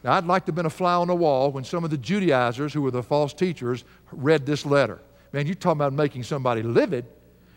[0.04, 1.98] Now, I'd like to have been a fly on the wall when some of the
[1.98, 5.00] Judaizers, who were the false teachers, read this letter.
[5.32, 7.06] Man, you're talking about making somebody livid.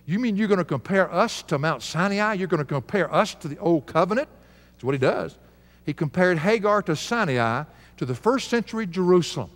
[0.07, 2.35] You mean you're going to compare us to Mount Sinai?
[2.35, 4.29] You're going to compare us to the Old Covenant?
[4.73, 5.39] That's what he does.
[5.85, 7.65] He compared Hagar to Sinai
[7.99, 9.51] to the first century Jerusalem.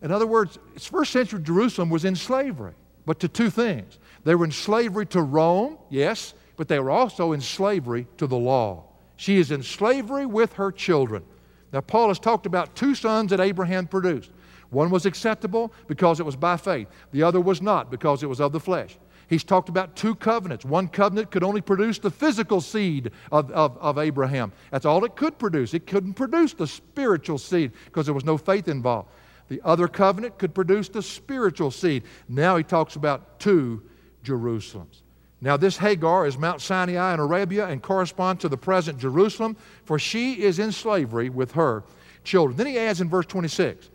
[0.00, 2.72] In other words, first century Jerusalem was in slavery,
[3.06, 3.98] but to two things.
[4.24, 8.36] They were in slavery to Rome, yes, but they were also in slavery to the
[8.36, 8.84] law.
[9.16, 11.24] She is in slavery with her children.
[11.72, 14.30] Now, Paul has talked about two sons that Abraham produced.
[14.70, 18.40] One was acceptable because it was by faith, the other was not because it was
[18.40, 18.98] of the flesh.
[19.28, 20.64] He's talked about two covenants.
[20.64, 24.52] One covenant could only produce the physical seed of, of, of Abraham.
[24.70, 25.72] That's all it could produce.
[25.72, 29.08] It couldn't produce the spiritual seed because there was no faith involved.
[29.48, 32.04] The other covenant could produce the spiritual seed.
[32.28, 33.82] Now he talks about two
[34.24, 35.01] Jerusalems.
[35.42, 39.98] Now, this Hagar is Mount Sinai in Arabia and corresponds to the present Jerusalem, for
[39.98, 41.82] she is in slavery with her
[42.22, 42.56] children.
[42.56, 43.90] Then he adds in verse 26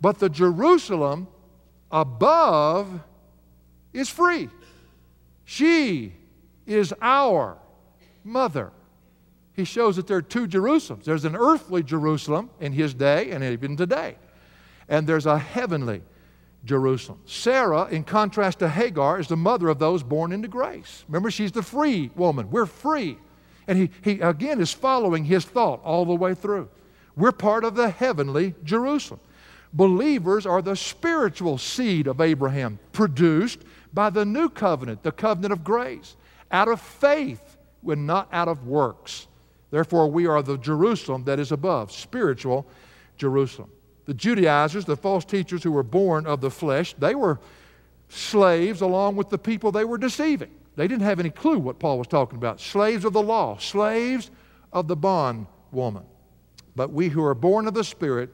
[0.00, 1.28] But the Jerusalem
[1.90, 2.98] above
[3.92, 4.48] is free.
[5.44, 6.14] She
[6.64, 7.58] is our
[8.24, 8.72] mother.
[9.52, 11.04] He shows that there are two Jerusalems.
[11.04, 14.16] There's an earthly Jerusalem in his day and even today,
[14.88, 16.00] and there's a heavenly
[16.66, 17.20] Jerusalem.
[17.24, 21.04] Sarah, in contrast to Hagar, is the mother of those born into grace.
[21.08, 22.50] Remember, she's the free woman.
[22.50, 23.16] We're free.
[23.66, 26.68] And he, he again is following his thought all the way through.
[27.16, 29.20] We're part of the heavenly Jerusalem.
[29.72, 33.60] Believers are the spiritual seed of Abraham, produced
[33.92, 36.16] by the new covenant, the covenant of grace,
[36.50, 39.26] out of faith, when not out of works.
[39.70, 42.66] Therefore, we are the Jerusalem that is above, spiritual
[43.16, 43.70] Jerusalem.
[44.06, 47.38] The Judaizers, the false teachers who were born of the flesh, they were
[48.08, 50.50] slaves along with the people they were deceiving.
[50.76, 52.60] They didn't have any clue what Paul was talking about.
[52.60, 54.30] Slaves of the law, slaves
[54.72, 56.04] of the bond woman.
[56.76, 58.30] But we who are born of the Spirit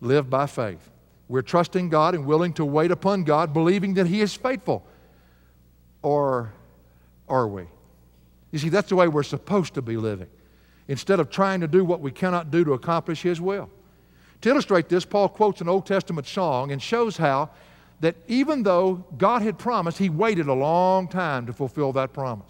[0.00, 0.90] live by faith.
[1.28, 4.86] We're trusting God and willing to wait upon God, believing that He is faithful.
[6.02, 6.52] Or
[7.28, 7.64] are we?
[8.52, 10.28] You see, that's the way we're supposed to be living,
[10.86, 13.68] instead of trying to do what we cannot do to accomplish His will.
[14.42, 17.50] To illustrate this, Paul quotes an Old Testament song and shows how
[18.00, 22.48] that even though God had promised, He waited a long time to fulfill that promise.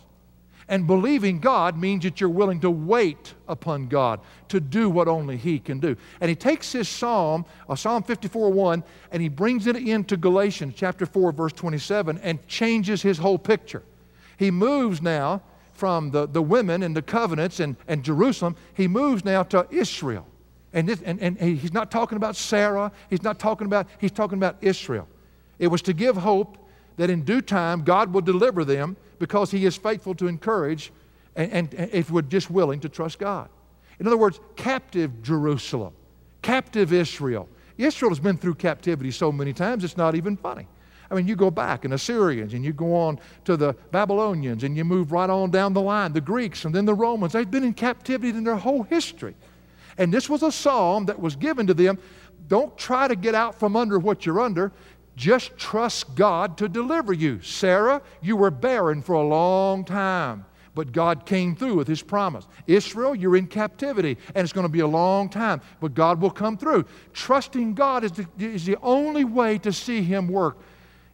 [0.68, 4.18] And believing God means that you're willing to wait upon God
[4.48, 5.96] to do what only He can do.
[6.20, 10.74] And he takes this psalm, uh, Psalm 54 1, and he brings it into Galatians
[10.76, 13.84] chapter 4, verse 27, and changes his whole picture.
[14.38, 19.24] He moves now from the, the women and the covenants and, and Jerusalem, he moves
[19.24, 20.26] now to Israel.
[20.76, 24.36] And, this, and, and he's not talking about Sarah, he's not talking about, he's talking
[24.36, 25.08] about Israel.
[25.58, 26.58] It was to give hope
[26.98, 30.92] that in due time God will deliver them because He is faithful to encourage
[31.34, 33.48] and, and, and if we're just willing to trust God.
[33.98, 35.94] In other words, captive Jerusalem,
[36.42, 37.48] captive Israel.
[37.78, 40.66] Israel has been through captivity so many times, it's not even funny.
[41.10, 44.76] I mean, you go back and Assyrians, and you go on to the Babylonians, and
[44.76, 47.32] you move right on down the line, the Greeks, and then the Romans.
[47.32, 49.34] They've been in captivity in their whole history.
[49.98, 51.98] And this was a psalm that was given to them.
[52.48, 54.72] Don't try to get out from under what you're under.
[55.16, 57.40] Just trust God to deliver you.
[57.40, 62.46] Sarah, you were barren for a long time, but God came through with His promise.
[62.66, 66.30] Israel, you're in captivity, and it's going to be a long time, but God will
[66.30, 66.84] come through.
[67.14, 70.58] Trusting God is the, is the only way to see Him work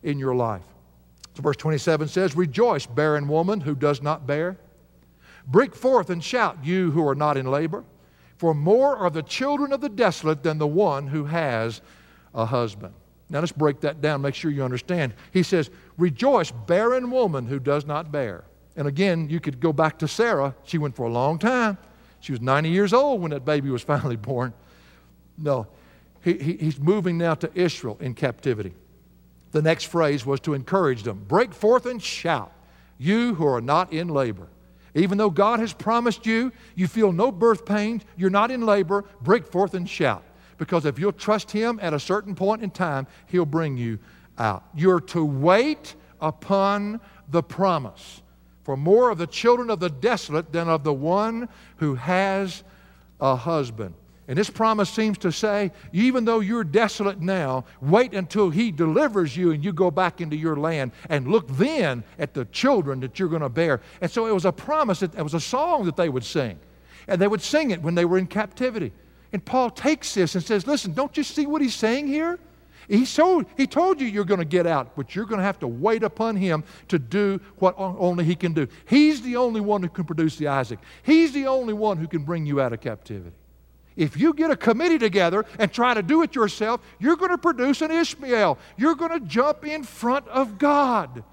[0.02, 0.64] in your life.
[1.34, 4.58] So verse 27 says, Rejoice, barren woman who does not bear.
[5.46, 7.84] Break forth and shout, you who are not in labor.
[8.42, 11.80] For more are the children of the desolate than the one who has
[12.34, 12.92] a husband.
[13.30, 15.14] Now let's break that down, make sure you understand.
[15.30, 18.42] He says, Rejoice, barren woman who does not bear.
[18.74, 20.56] And again, you could go back to Sarah.
[20.64, 21.78] She went for a long time.
[22.18, 24.52] She was 90 years old when that baby was finally born.
[25.38, 25.68] No,
[26.20, 28.74] he, he, he's moving now to Israel in captivity.
[29.52, 32.52] The next phrase was to encourage them break forth and shout,
[32.98, 34.48] you who are not in labor.
[34.94, 39.04] Even though God has promised you, you feel no birth pains, you're not in labor,
[39.22, 40.22] break forth and shout.
[40.58, 43.98] Because if you'll trust Him at a certain point in time, He'll bring you
[44.38, 44.64] out.
[44.74, 48.22] You're to wait upon the promise.
[48.64, 52.62] For more of the children of the desolate than of the one who has
[53.20, 53.94] a husband.
[54.28, 59.36] And this promise seems to say, even though you're desolate now, wait until He delivers
[59.36, 63.18] you and you go back into your land and look then at the children that
[63.18, 63.80] you're going to bear.
[64.00, 66.58] And so it was a promise, that, it was a song that they would sing.
[67.08, 68.92] And they would sing it when they were in captivity.
[69.32, 72.38] And Paul takes this and says, Listen, don't you see what he's saying here?
[72.88, 75.58] He, showed, he told you you're going to get out, but you're going to have
[75.60, 78.66] to wait upon him to do what only he can do.
[78.86, 82.24] He's the only one who can produce the Isaac, he's the only one who can
[82.24, 83.36] bring you out of captivity.
[83.96, 87.38] If you get a committee together and try to do it yourself, you're going to
[87.38, 88.58] produce an Ishmael.
[88.76, 91.24] You're going to jump in front of God.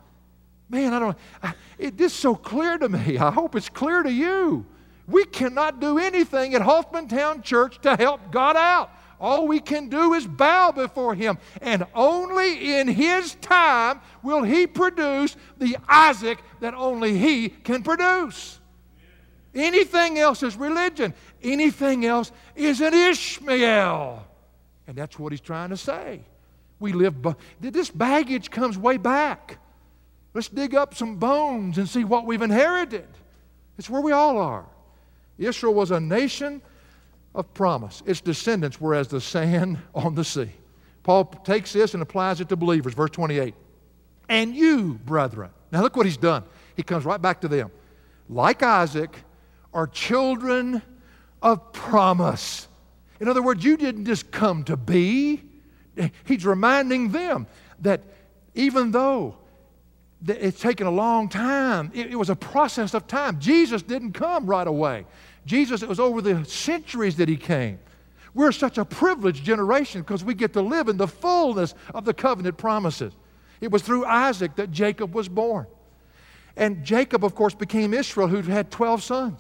[0.70, 1.18] Man, I don't.
[1.42, 3.18] I, it, this is so clear to me.
[3.18, 4.66] I hope it's clear to you.
[5.08, 8.92] We cannot do anything at Hoffmantown Church to help God out.
[9.20, 11.40] All we can do is bow before Him.
[11.62, 18.60] And only in His time will He produce the Isaac that only He can produce.
[19.56, 24.26] Anything else is religion, anything else is an Ishmael.
[24.88, 26.22] And that's what He's trying to say.
[26.80, 27.16] We live,
[27.60, 29.58] this baggage comes way back.
[30.34, 33.08] Let's dig up some bones and see what we've inherited.
[33.78, 34.66] It's where we all are.
[35.38, 36.62] Israel was a nation
[37.36, 38.04] of promise.
[38.06, 40.52] Its descendants were as the sand on the sea.
[41.04, 42.94] Paul takes this and applies it to believers.
[42.94, 43.56] Verse 28.
[44.28, 45.50] And you, brethren.
[45.72, 46.44] Now look what he's done.
[46.76, 47.72] He comes right back to them.
[48.28, 49.16] Like Isaac,
[49.74, 50.82] are children
[51.42, 52.68] of promise.
[53.20, 55.44] In other words, you didn't just come to be.
[56.26, 57.48] He's reminding them
[57.80, 58.02] that
[58.56, 59.36] even though
[60.26, 63.40] it's taken a long time, it, was a process of time.
[63.40, 65.06] Jesus didn't come right away.
[65.46, 67.80] Jesus, it was over the centuries that he came.
[68.34, 72.14] We're such a privileged generation because we get to live in the fullness of the
[72.14, 73.14] covenant promises.
[73.60, 75.68] It was through Isaac that Jacob was born.
[76.56, 79.40] And Jacob, of course, became Israel, who had 12 sons.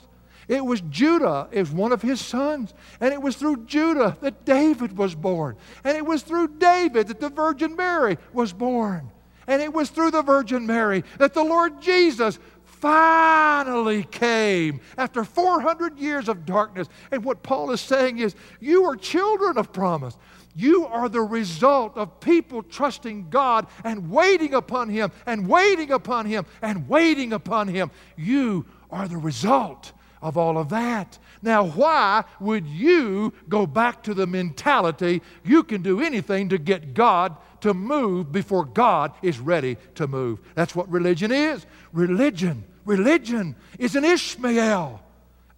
[0.50, 2.74] It was Judah is one of his sons.
[3.00, 5.56] And it was through Judah that David was born.
[5.84, 9.12] And it was through David that the Virgin Mary was born.
[9.46, 16.00] And it was through the Virgin Mary that the Lord Jesus finally came after 400
[16.00, 16.88] years of darkness.
[17.12, 20.18] And what Paul is saying is, you are children of promise.
[20.56, 26.26] You are the result of people trusting God and waiting upon Him and waiting upon
[26.26, 27.92] Him and waiting upon Him.
[28.18, 31.18] You are the result of all of that.
[31.42, 36.94] Now, why would you go back to the mentality you can do anything to get
[36.94, 40.40] God to move before God is ready to move?
[40.56, 41.66] That's what religion is.
[41.94, 45.02] Religion, religion is an Ishmael.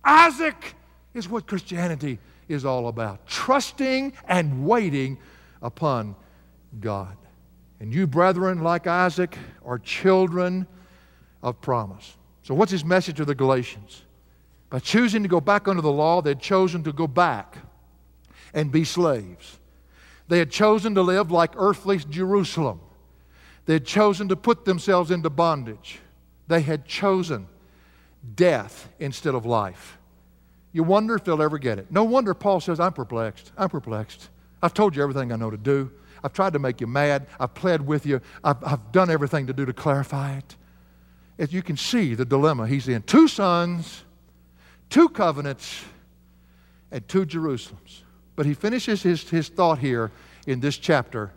[0.03, 0.75] Isaac
[1.13, 5.17] is what Christianity is all about trusting and waiting
[5.61, 6.15] upon
[6.79, 7.17] God.
[7.79, 10.67] And you, brethren, like Isaac, are children
[11.41, 12.15] of promise.
[12.43, 14.03] So, what's his message to the Galatians?
[14.71, 17.57] By choosing to go back under the law, they had chosen to go back
[18.53, 19.59] and be slaves.
[20.29, 22.79] They had chosen to live like earthly Jerusalem.
[23.65, 25.99] They had chosen to put themselves into bondage.
[26.47, 27.47] They had chosen
[28.35, 29.97] death instead of life.
[30.71, 31.91] You wonder if they'll ever get it.
[31.91, 33.51] No wonder Paul says, I'm perplexed.
[33.57, 34.29] I'm perplexed.
[34.63, 35.91] I've told you everything I know to do.
[36.23, 37.27] I've tried to make you mad.
[37.41, 38.21] I've pled with you.
[38.41, 40.55] I've, I've done everything to do to clarify it.
[41.37, 43.01] As you can see, the dilemma he's in.
[43.01, 44.05] Two sons
[44.91, 45.83] two covenants
[46.91, 48.01] and two Jerusalems.
[48.35, 50.11] But he finishes his, his thought here
[50.45, 51.31] in this chapter.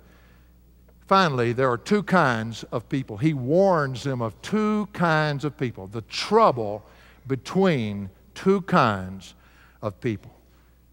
[1.06, 3.16] Finally, there are two kinds of people.
[3.16, 6.84] He warns them of two kinds of people the trouble
[7.26, 9.34] between two kinds
[9.80, 10.30] of people.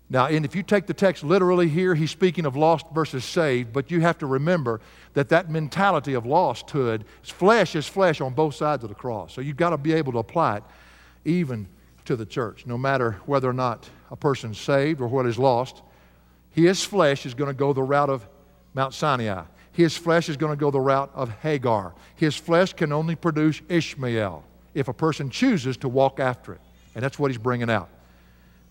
[0.09, 3.71] Now, and if you take the text literally here, he's speaking of lost versus saved,
[3.71, 4.81] but you have to remember
[5.13, 9.33] that that mentality of losthood, flesh is flesh on both sides of the cross.
[9.33, 10.63] So you've got to be able to apply it
[11.23, 11.67] even
[12.05, 15.81] to the church, no matter whether or not a person's saved or what is lost.
[16.51, 18.27] His flesh is going to go the route of
[18.73, 19.43] Mount Sinai.
[19.71, 21.93] His flesh is going to go the route of Hagar.
[22.15, 24.43] His flesh can only produce Ishmael
[24.73, 26.61] if a person chooses to walk after it.
[26.93, 27.89] And that's what he's bringing out.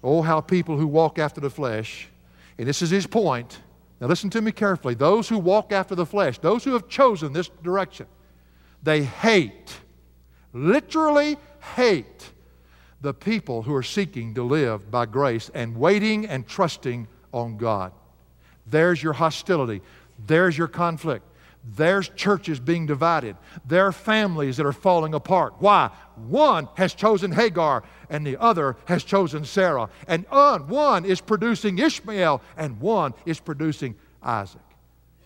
[0.02, 2.08] Oh, how people who walk after the flesh,
[2.58, 3.60] and this is his point.
[4.00, 4.94] Now, listen to me carefully.
[4.94, 8.06] Those who walk after the flesh, those who have chosen this direction,
[8.82, 9.74] they hate,
[10.52, 11.36] literally
[11.76, 12.30] hate
[13.00, 17.92] the people who are seeking to live by grace and waiting and trusting on God.
[18.66, 19.80] There's your hostility.
[20.26, 21.26] There's your conflict.
[21.76, 23.36] There's churches being divided.
[23.66, 25.54] There are families that are falling apart.
[25.58, 25.90] Why?
[26.16, 29.90] One has chosen Hagar and the other has chosen Sarah.
[30.06, 34.62] And one is producing Ishmael and one is producing Isaac.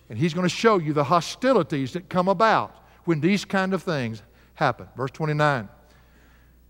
[0.09, 3.83] And he's going to show you the hostilities that come about when these kind of
[3.83, 4.21] things
[4.55, 4.87] happen.
[4.95, 5.69] Verse 29.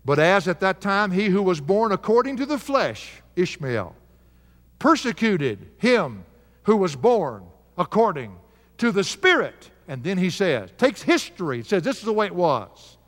[0.06, 3.92] But as at that time he who was born according to the flesh, Ishmael,
[4.78, 6.24] persecuted him
[6.62, 7.44] who was born
[7.76, 8.36] according
[8.78, 9.68] to the Spirit.
[9.88, 12.98] And then he says, takes history, says this is the way it was.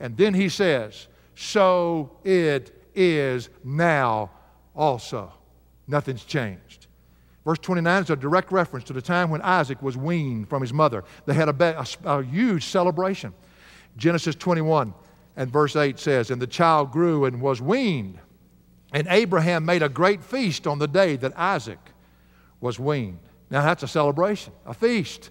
[0.00, 4.30] And then he says, so it is now
[4.74, 5.30] also.
[5.86, 6.86] Nothing's changed.
[7.44, 10.72] Verse 29 is a direct reference to the time when Isaac was weaned from his
[10.72, 11.04] mother.
[11.26, 13.34] They had a, a, a huge celebration.
[13.98, 14.94] Genesis 21
[15.38, 18.18] and verse 8 says, And the child grew and was weaned.
[18.92, 21.78] And Abraham made a great feast on the day that Isaac
[22.60, 23.20] was weaned.
[23.48, 25.30] Now that's a celebration, a feast.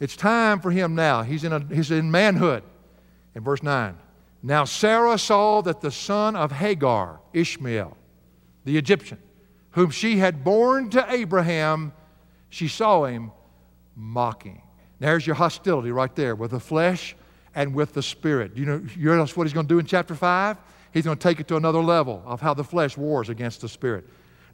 [0.00, 1.22] It's time for him now.
[1.22, 2.62] He's in, a, he's in manhood.
[3.34, 3.98] In verse 9,
[4.42, 7.96] now Sarah saw that the son of Hagar, Ishmael,
[8.64, 9.18] the Egyptian,
[9.72, 11.92] whom she had borne to Abraham,
[12.48, 13.30] she saw him
[13.94, 14.62] mocking.
[15.00, 17.14] There's your hostility right there with the flesh
[17.54, 18.56] and with the Spirit.
[18.56, 20.56] You know, you know what he's going to do in chapter 5?
[20.92, 23.68] He's going to take it to another level of how the flesh wars against the
[23.68, 24.04] Spirit.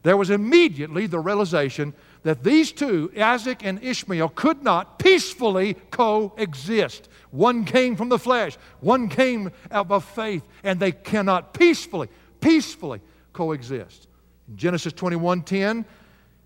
[0.02, 1.92] there was immediately the realization
[2.22, 7.08] that these two, Isaac and Ishmael, could not peacefully coexist.
[7.30, 12.08] One came from the flesh, one came out of faith, and they cannot peacefully,
[12.40, 13.00] peacefully
[13.32, 14.08] coexist.
[14.56, 15.84] Genesis 21:10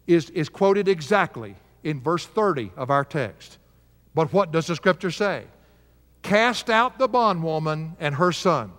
[0.07, 3.59] is, is quoted exactly in verse 30 of our text.
[4.15, 5.45] But what does the scripture say?
[6.25, 8.73] Cast out the bondwoman and her son,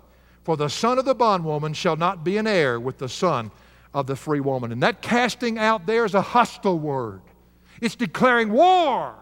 [0.44, 3.52] for the son of the bondwoman shall not be an heir with the son
[3.94, 4.72] of the free woman.
[4.72, 7.22] And that casting out there is a hostile word.
[7.82, 9.14] It's declaring war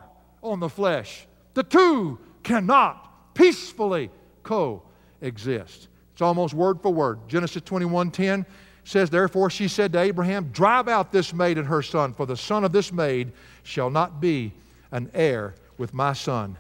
[0.42, 1.28] on the flesh.
[1.54, 4.10] The two cannot peacefully
[4.44, 5.90] coexist.
[6.14, 7.20] It's almost word for word.
[7.28, 8.46] Genesis 21:10
[8.86, 12.38] says, Therefore she said to Abraham, Drive out this maid and her son, for the
[12.38, 14.54] son of this maid shall not be
[14.92, 16.58] an heir with my son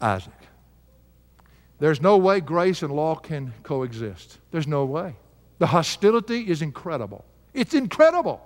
[0.00, 0.41] Isaac.
[1.82, 4.38] There's no way grace and law can coexist.
[4.52, 5.16] There's no way.
[5.58, 7.24] The hostility is incredible.
[7.54, 8.40] It's incredible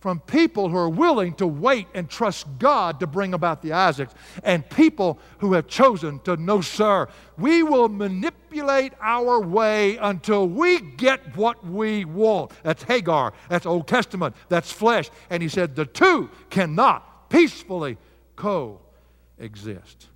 [0.00, 4.12] from people who are willing to wait and trust God to bring about the Isaacs,
[4.42, 7.06] and people who have chosen to, no, sir,
[7.38, 12.50] we will manipulate our way until we get what we want.
[12.64, 15.10] That's Hagar, that's Old Testament, that's flesh.
[15.30, 17.98] And he said, the two cannot peacefully
[18.34, 20.08] coexist.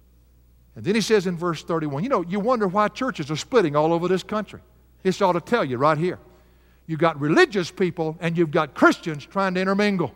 [0.78, 3.74] And then he says in verse 31, you know, you wonder why churches are splitting
[3.74, 4.60] all over this country.
[5.02, 6.20] This ought to tell you right here.
[6.86, 10.14] You've got religious people and you've got Christians trying to intermingle.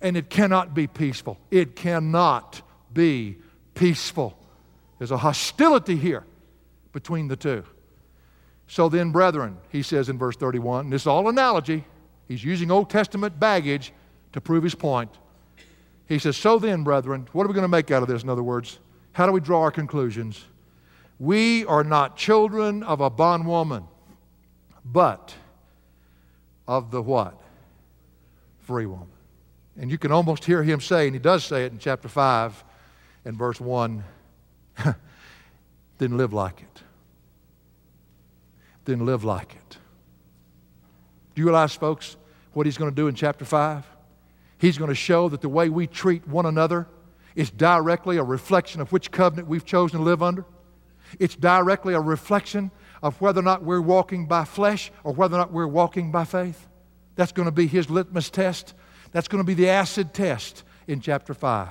[0.00, 1.38] And it cannot be peaceful.
[1.52, 3.36] It cannot be
[3.74, 4.36] peaceful.
[4.98, 6.24] There's a hostility here
[6.92, 7.62] between the two.
[8.66, 11.84] So then, brethren, he says in verse 31, and this is all analogy.
[12.26, 13.92] He's using Old Testament baggage
[14.32, 15.12] to prove his point.
[16.08, 18.28] He says, So then, brethren, what are we going to make out of this, in
[18.28, 18.80] other words?
[19.14, 20.44] How do we draw our conclusions?
[21.20, 23.84] We are not children of a bondwoman,
[24.84, 25.34] but
[26.66, 27.40] of the what?
[28.58, 29.08] Free woman.
[29.78, 32.64] And you can almost hear him say, and he does say it in chapter 5
[33.24, 34.02] and verse 1
[35.98, 36.82] then live like it.
[38.84, 39.78] Then live like it.
[41.34, 42.16] Do you realize, folks,
[42.52, 43.84] what he's going to do in chapter 5?
[44.58, 46.88] He's going to show that the way we treat one another
[47.34, 50.44] is directly a reflection of which covenant we've chosen to live under.
[51.18, 52.70] It's directly a reflection
[53.02, 56.24] of whether or not we're walking by flesh or whether or not we're walking by
[56.24, 56.66] faith.
[57.16, 58.74] That's going to be his litmus test.
[59.12, 61.68] That's going to be the acid test in chapter 5.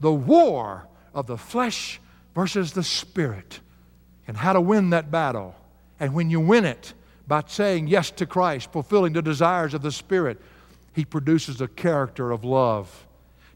[0.00, 2.00] The war of the flesh
[2.34, 3.60] versus the spirit
[4.26, 5.54] and how to win that battle.
[6.00, 6.94] And when you win it
[7.26, 10.40] by saying yes to Christ, fulfilling the desires of the Spirit,
[10.92, 13.06] He produces a character of love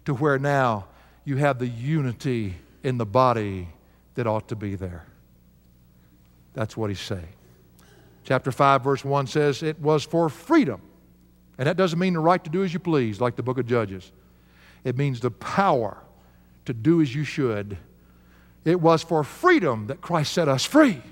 [0.04, 0.86] to where now
[1.26, 3.68] you have the unity in the body
[4.14, 5.04] that ought to be there.
[6.54, 7.28] That's what he's saying.
[8.24, 10.80] Chapter 5, verse 1 says, It was for freedom.
[11.58, 13.66] And that doesn't mean the right to do as you please, like the book of
[13.66, 14.10] Judges.
[14.84, 15.98] It means the power
[16.64, 17.76] to do as you should.
[18.64, 21.02] It was for freedom that Christ set us free.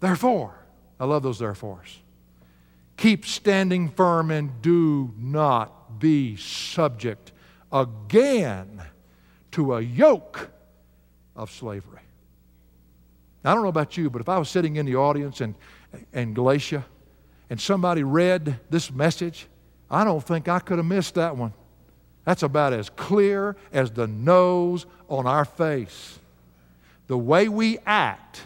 [0.00, 0.54] Therefore,
[0.98, 1.98] I love those therefores.
[2.96, 7.32] Keep standing firm and do not be subject
[7.74, 8.80] again
[9.50, 10.48] to a yoke
[11.36, 12.00] of slavery.
[13.44, 15.54] Now, I don't know about you, but if I was sitting in the audience in,
[16.12, 16.86] in Galatia
[17.50, 19.48] and somebody read this message,
[19.90, 21.52] I don't think I could have missed that one.
[22.24, 26.18] That's about as clear as the nose on our face.
[27.06, 28.42] The way we act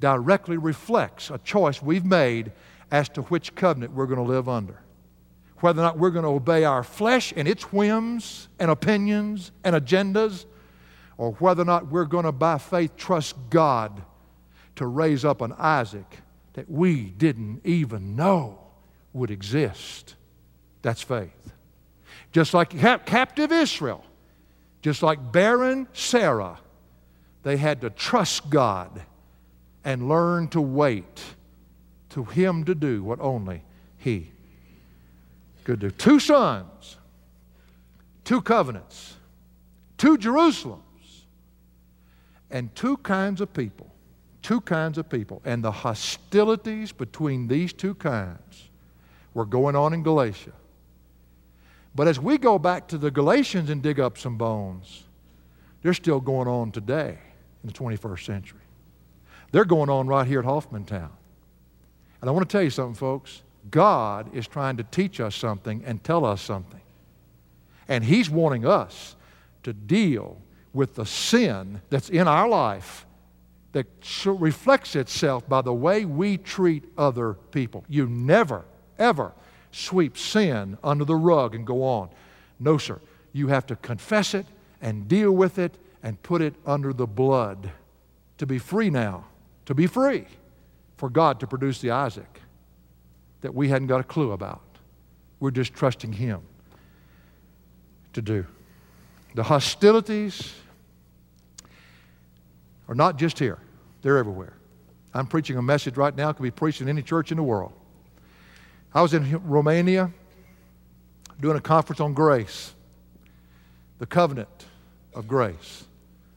[0.00, 2.50] directly reflects a choice we've made
[2.90, 4.81] as to which covenant we're going to live under.
[5.62, 9.76] Whether or not we're going to obey our flesh and its whims and opinions and
[9.76, 10.44] agendas,
[11.16, 14.02] or whether or not we're going to, by faith, trust God
[14.74, 16.18] to raise up an Isaac
[16.54, 18.58] that we didn't even know
[19.12, 20.16] would exist.
[20.82, 21.52] That's faith.
[22.32, 24.04] Just like captive Israel,
[24.80, 26.58] just like barren Sarah,
[27.44, 29.02] they had to trust God
[29.84, 31.22] and learn to wait
[32.08, 33.62] to Him to do what only
[33.96, 34.31] He
[35.64, 35.90] could do.
[35.90, 36.98] Two sons,
[38.24, 39.16] two covenants,
[39.98, 40.80] two Jerusalems,
[42.50, 43.92] and two kinds of people
[44.42, 45.40] two kinds of people.
[45.44, 48.68] And the hostilities between these two kinds
[49.34, 50.52] were going on in Galatia.
[51.94, 55.04] But as we go back to the Galatians and dig up some bones,
[55.82, 57.18] they're still going on today
[57.62, 58.60] in the 21st century.
[59.52, 61.10] They're going on right here at Hoffmantown.
[62.20, 63.42] And I want to tell you something, folks.
[63.70, 66.80] God is trying to teach us something and tell us something.
[67.88, 69.16] And He's wanting us
[69.62, 70.38] to deal
[70.72, 73.06] with the sin that's in our life
[73.72, 73.86] that
[74.26, 77.84] reflects itself by the way we treat other people.
[77.88, 78.64] You never,
[78.98, 79.32] ever
[79.70, 82.10] sweep sin under the rug and go on.
[82.60, 83.00] No, sir.
[83.32, 84.46] You have to confess it
[84.82, 87.70] and deal with it and put it under the blood
[88.36, 89.24] to be free now,
[89.66, 90.26] to be free
[90.96, 92.41] for God to produce the Isaac
[93.42, 94.62] that we hadn't got a clue about.
[95.38, 96.40] We're just trusting Him
[98.14, 98.46] to do.
[99.34, 100.54] The hostilities
[102.88, 103.58] are not just here,
[104.02, 104.54] they're everywhere.
[105.14, 107.72] I'm preaching a message right now, could be preached in any church in the world.
[108.94, 110.10] I was in Romania
[111.40, 112.74] doing a conference on grace,
[113.98, 114.66] the covenant
[115.14, 115.84] of grace,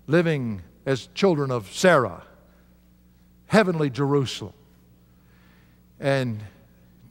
[0.07, 2.23] living as children of Sarah,
[3.47, 4.53] heavenly Jerusalem,
[5.99, 6.41] and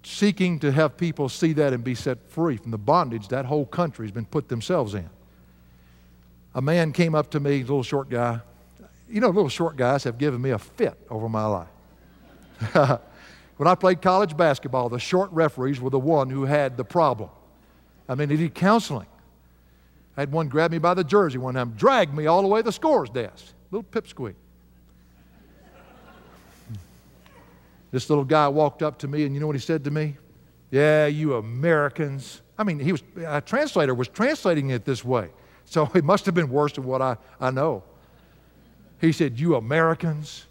[0.07, 3.67] seeking to have people see that and be set free from the bondage that whole
[3.67, 5.09] country has been put themselves in.
[6.55, 8.41] A man came up to me, little short guy.
[9.09, 11.69] You know, little short guys have given me a fit over my life.
[13.57, 17.31] when I played college basketball, the short referees were the one who had the problem.
[18.09, 19.07] I mean, they need counseling.
[20.17, 22.61] I had one grab me by the jersey one time, drag me all the way
[22.61, 23.47] to the scores desk.
[23.71, 24.35] Little pipsqueak.
[27.95, 30.17] This little guy walked up to me, and you know what he said to me?
[30.73, 32.43] Yeah, you Americans.
[32.59, 35.31] I mean, he was, a translator was translating it this way.
[35.65, 37.85] So it must have been worse than what I, I know.
[39.01, 40.47] He said, You Americans,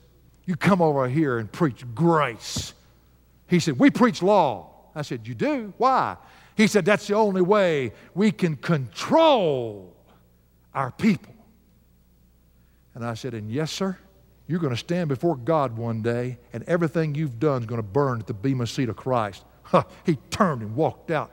[0.46, 2.74] you come over here and preach grace.
[3.50, 4.70] He said, We preach law.
[4.96, 5.74] I said, You do?
[5.78, 6.16] Why?
[6.56, 9.94] He said, That's the only way we can control
[10.74, 11.36] our people.
[12.96, 13.98] And I said, And yes, sir,
[14.48, 17.88] you're going to stand before God one day, and everything you've done is going to
[17.88, 19.44] burn at the bema seat of Christ.
[19.64, 21.32] Huh, he turned and walked out.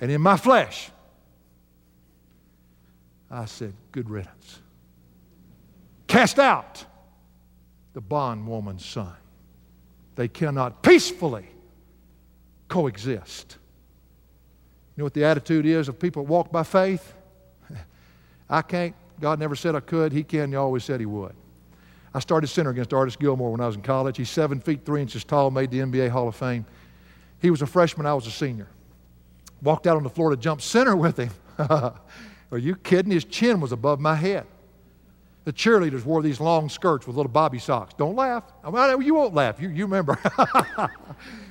[0.00, 0.90] And in my flesh,
[3.30, 4.60] I said, Good riddance.
[6.06, 6.84] Cast out
[7.92, 9.14] the bondwoman's son.
[10.16, 11.48] They cannot peacefully
[12.68, 13.56] coexist.
[14.96, 17.14] You know what the attitude is of people that walk by faith?
[18.48, 18.94] I can't.
[19.20, 20.12] God never said I could.
[20.12, 20.50] He can.
[20.50, 21.34] He always said He would.
[22.14, 24.16] I started center against Artis Gilmore when I was in college.
[24.16, 26.64] He's seven feet three inches tall, made the NBA Hall of Fame.
[27.42, 28.68] He was a freshman, I was a senior.
[29.62, 31.30] Walked out on the floor to jump center with him.
[31.58, 33.10] Are you kidding?
[33.10, 34.46] His chin was above my head.
[35.44, 37.92] The cheerleaders wore these long skirts with little bobby socks.
[37.94, 38.44] Don't laugh.
[38.62, 39.60] I mean, you won't laugh.
[39.60, 40.18] You, you remember.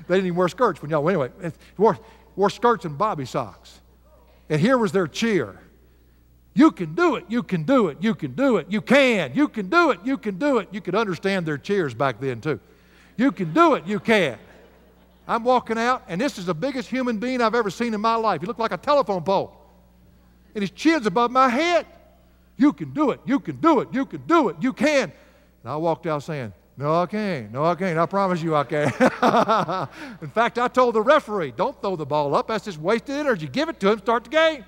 [0.07, 1.30] they didn't even wear skirts when y'all, anyway,
[1.78, 1.99] wore,
[2.36, 3.82] wore skirts and bobby socks.
[4.49, 5.59] And here was their cheer.
[6.56, 7.26] You can do it.
[7.28, 7.97] You can do it.
[7.99, 8.68] You can do it.
[8.70, 9.34] You can.
[9.34, 9.99] You can do it.
[10.04, 10.70] You can do it.
[10.72, 12.60] You could understand their cheers back then, too.
[13.18, 13.88] You can do it.
[13.88, 14.38] You can.
[15.28, 18.16] I'm walking out, and this is the biggest human being I've ever seen in my
[18.16, 18.41] life.
[18.41, 19.56] He looked like a telephone pole.
[20.54, 21.88] And his chin's above my head.
[22.58, 23.22] You can do it.
[23.26, 23.88] You can do it.
[23.91, 24.58] You can do it.
[24.60, 25.12] You can.
[25.64, 27.51] And I walked out saying, No, I can't.
[27.51, 27.97] No, I can't.
[27.97, 28.93] I promise you I can't.
[30.22, 32.47] in fact, I told the referee, Don't throw the ball up.
[32.49, 33.47] That's just wasted energy.
[33.47, 33.99] Give it to him.
[33.99, 34.66] Start the game.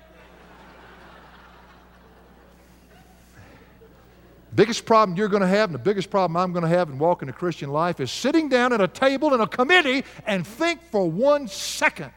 [4.56, 6.98] Biggest problem you're going to have and the biggest problem I'm going to have in
[6.98, 10.82] walking a Christian life is sitting down at a table in a committee and think
[10.90, 12.12] for one second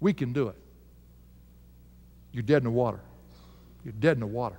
[0.00, 0.56] we can do it.
[2.32, 3.00] You're dead in the water.
[3.84, 4.56] You're dead in the water.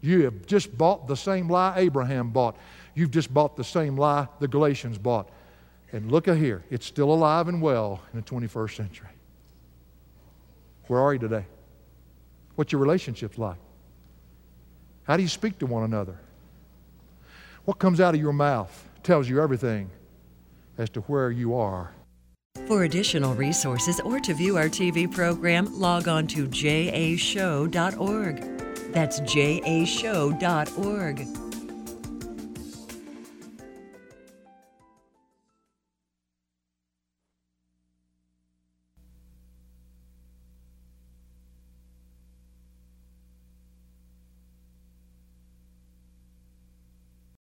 [0.00, 2.56] You have just bought the same lie Abraham bought.
[2.94, 5.30] You've just bought the same lie the Galatians bought.
[5.92, 9.08] And look at here, it's still alive and well in the 21st century.
[10.88, 11.46] Where are you today?
[12.56, 13.58] What's your relationships like?
[15.04, 16.18] How do you speak to one another?
[17.64, 19.90] What comes out of your mouth tells you everything
[20.78, 21.92] as to where you are.
[22.66, 27.72] For additional resources or to view our TV program, log on to jashow.org.
[28.92, 30.38] That's jashow.org.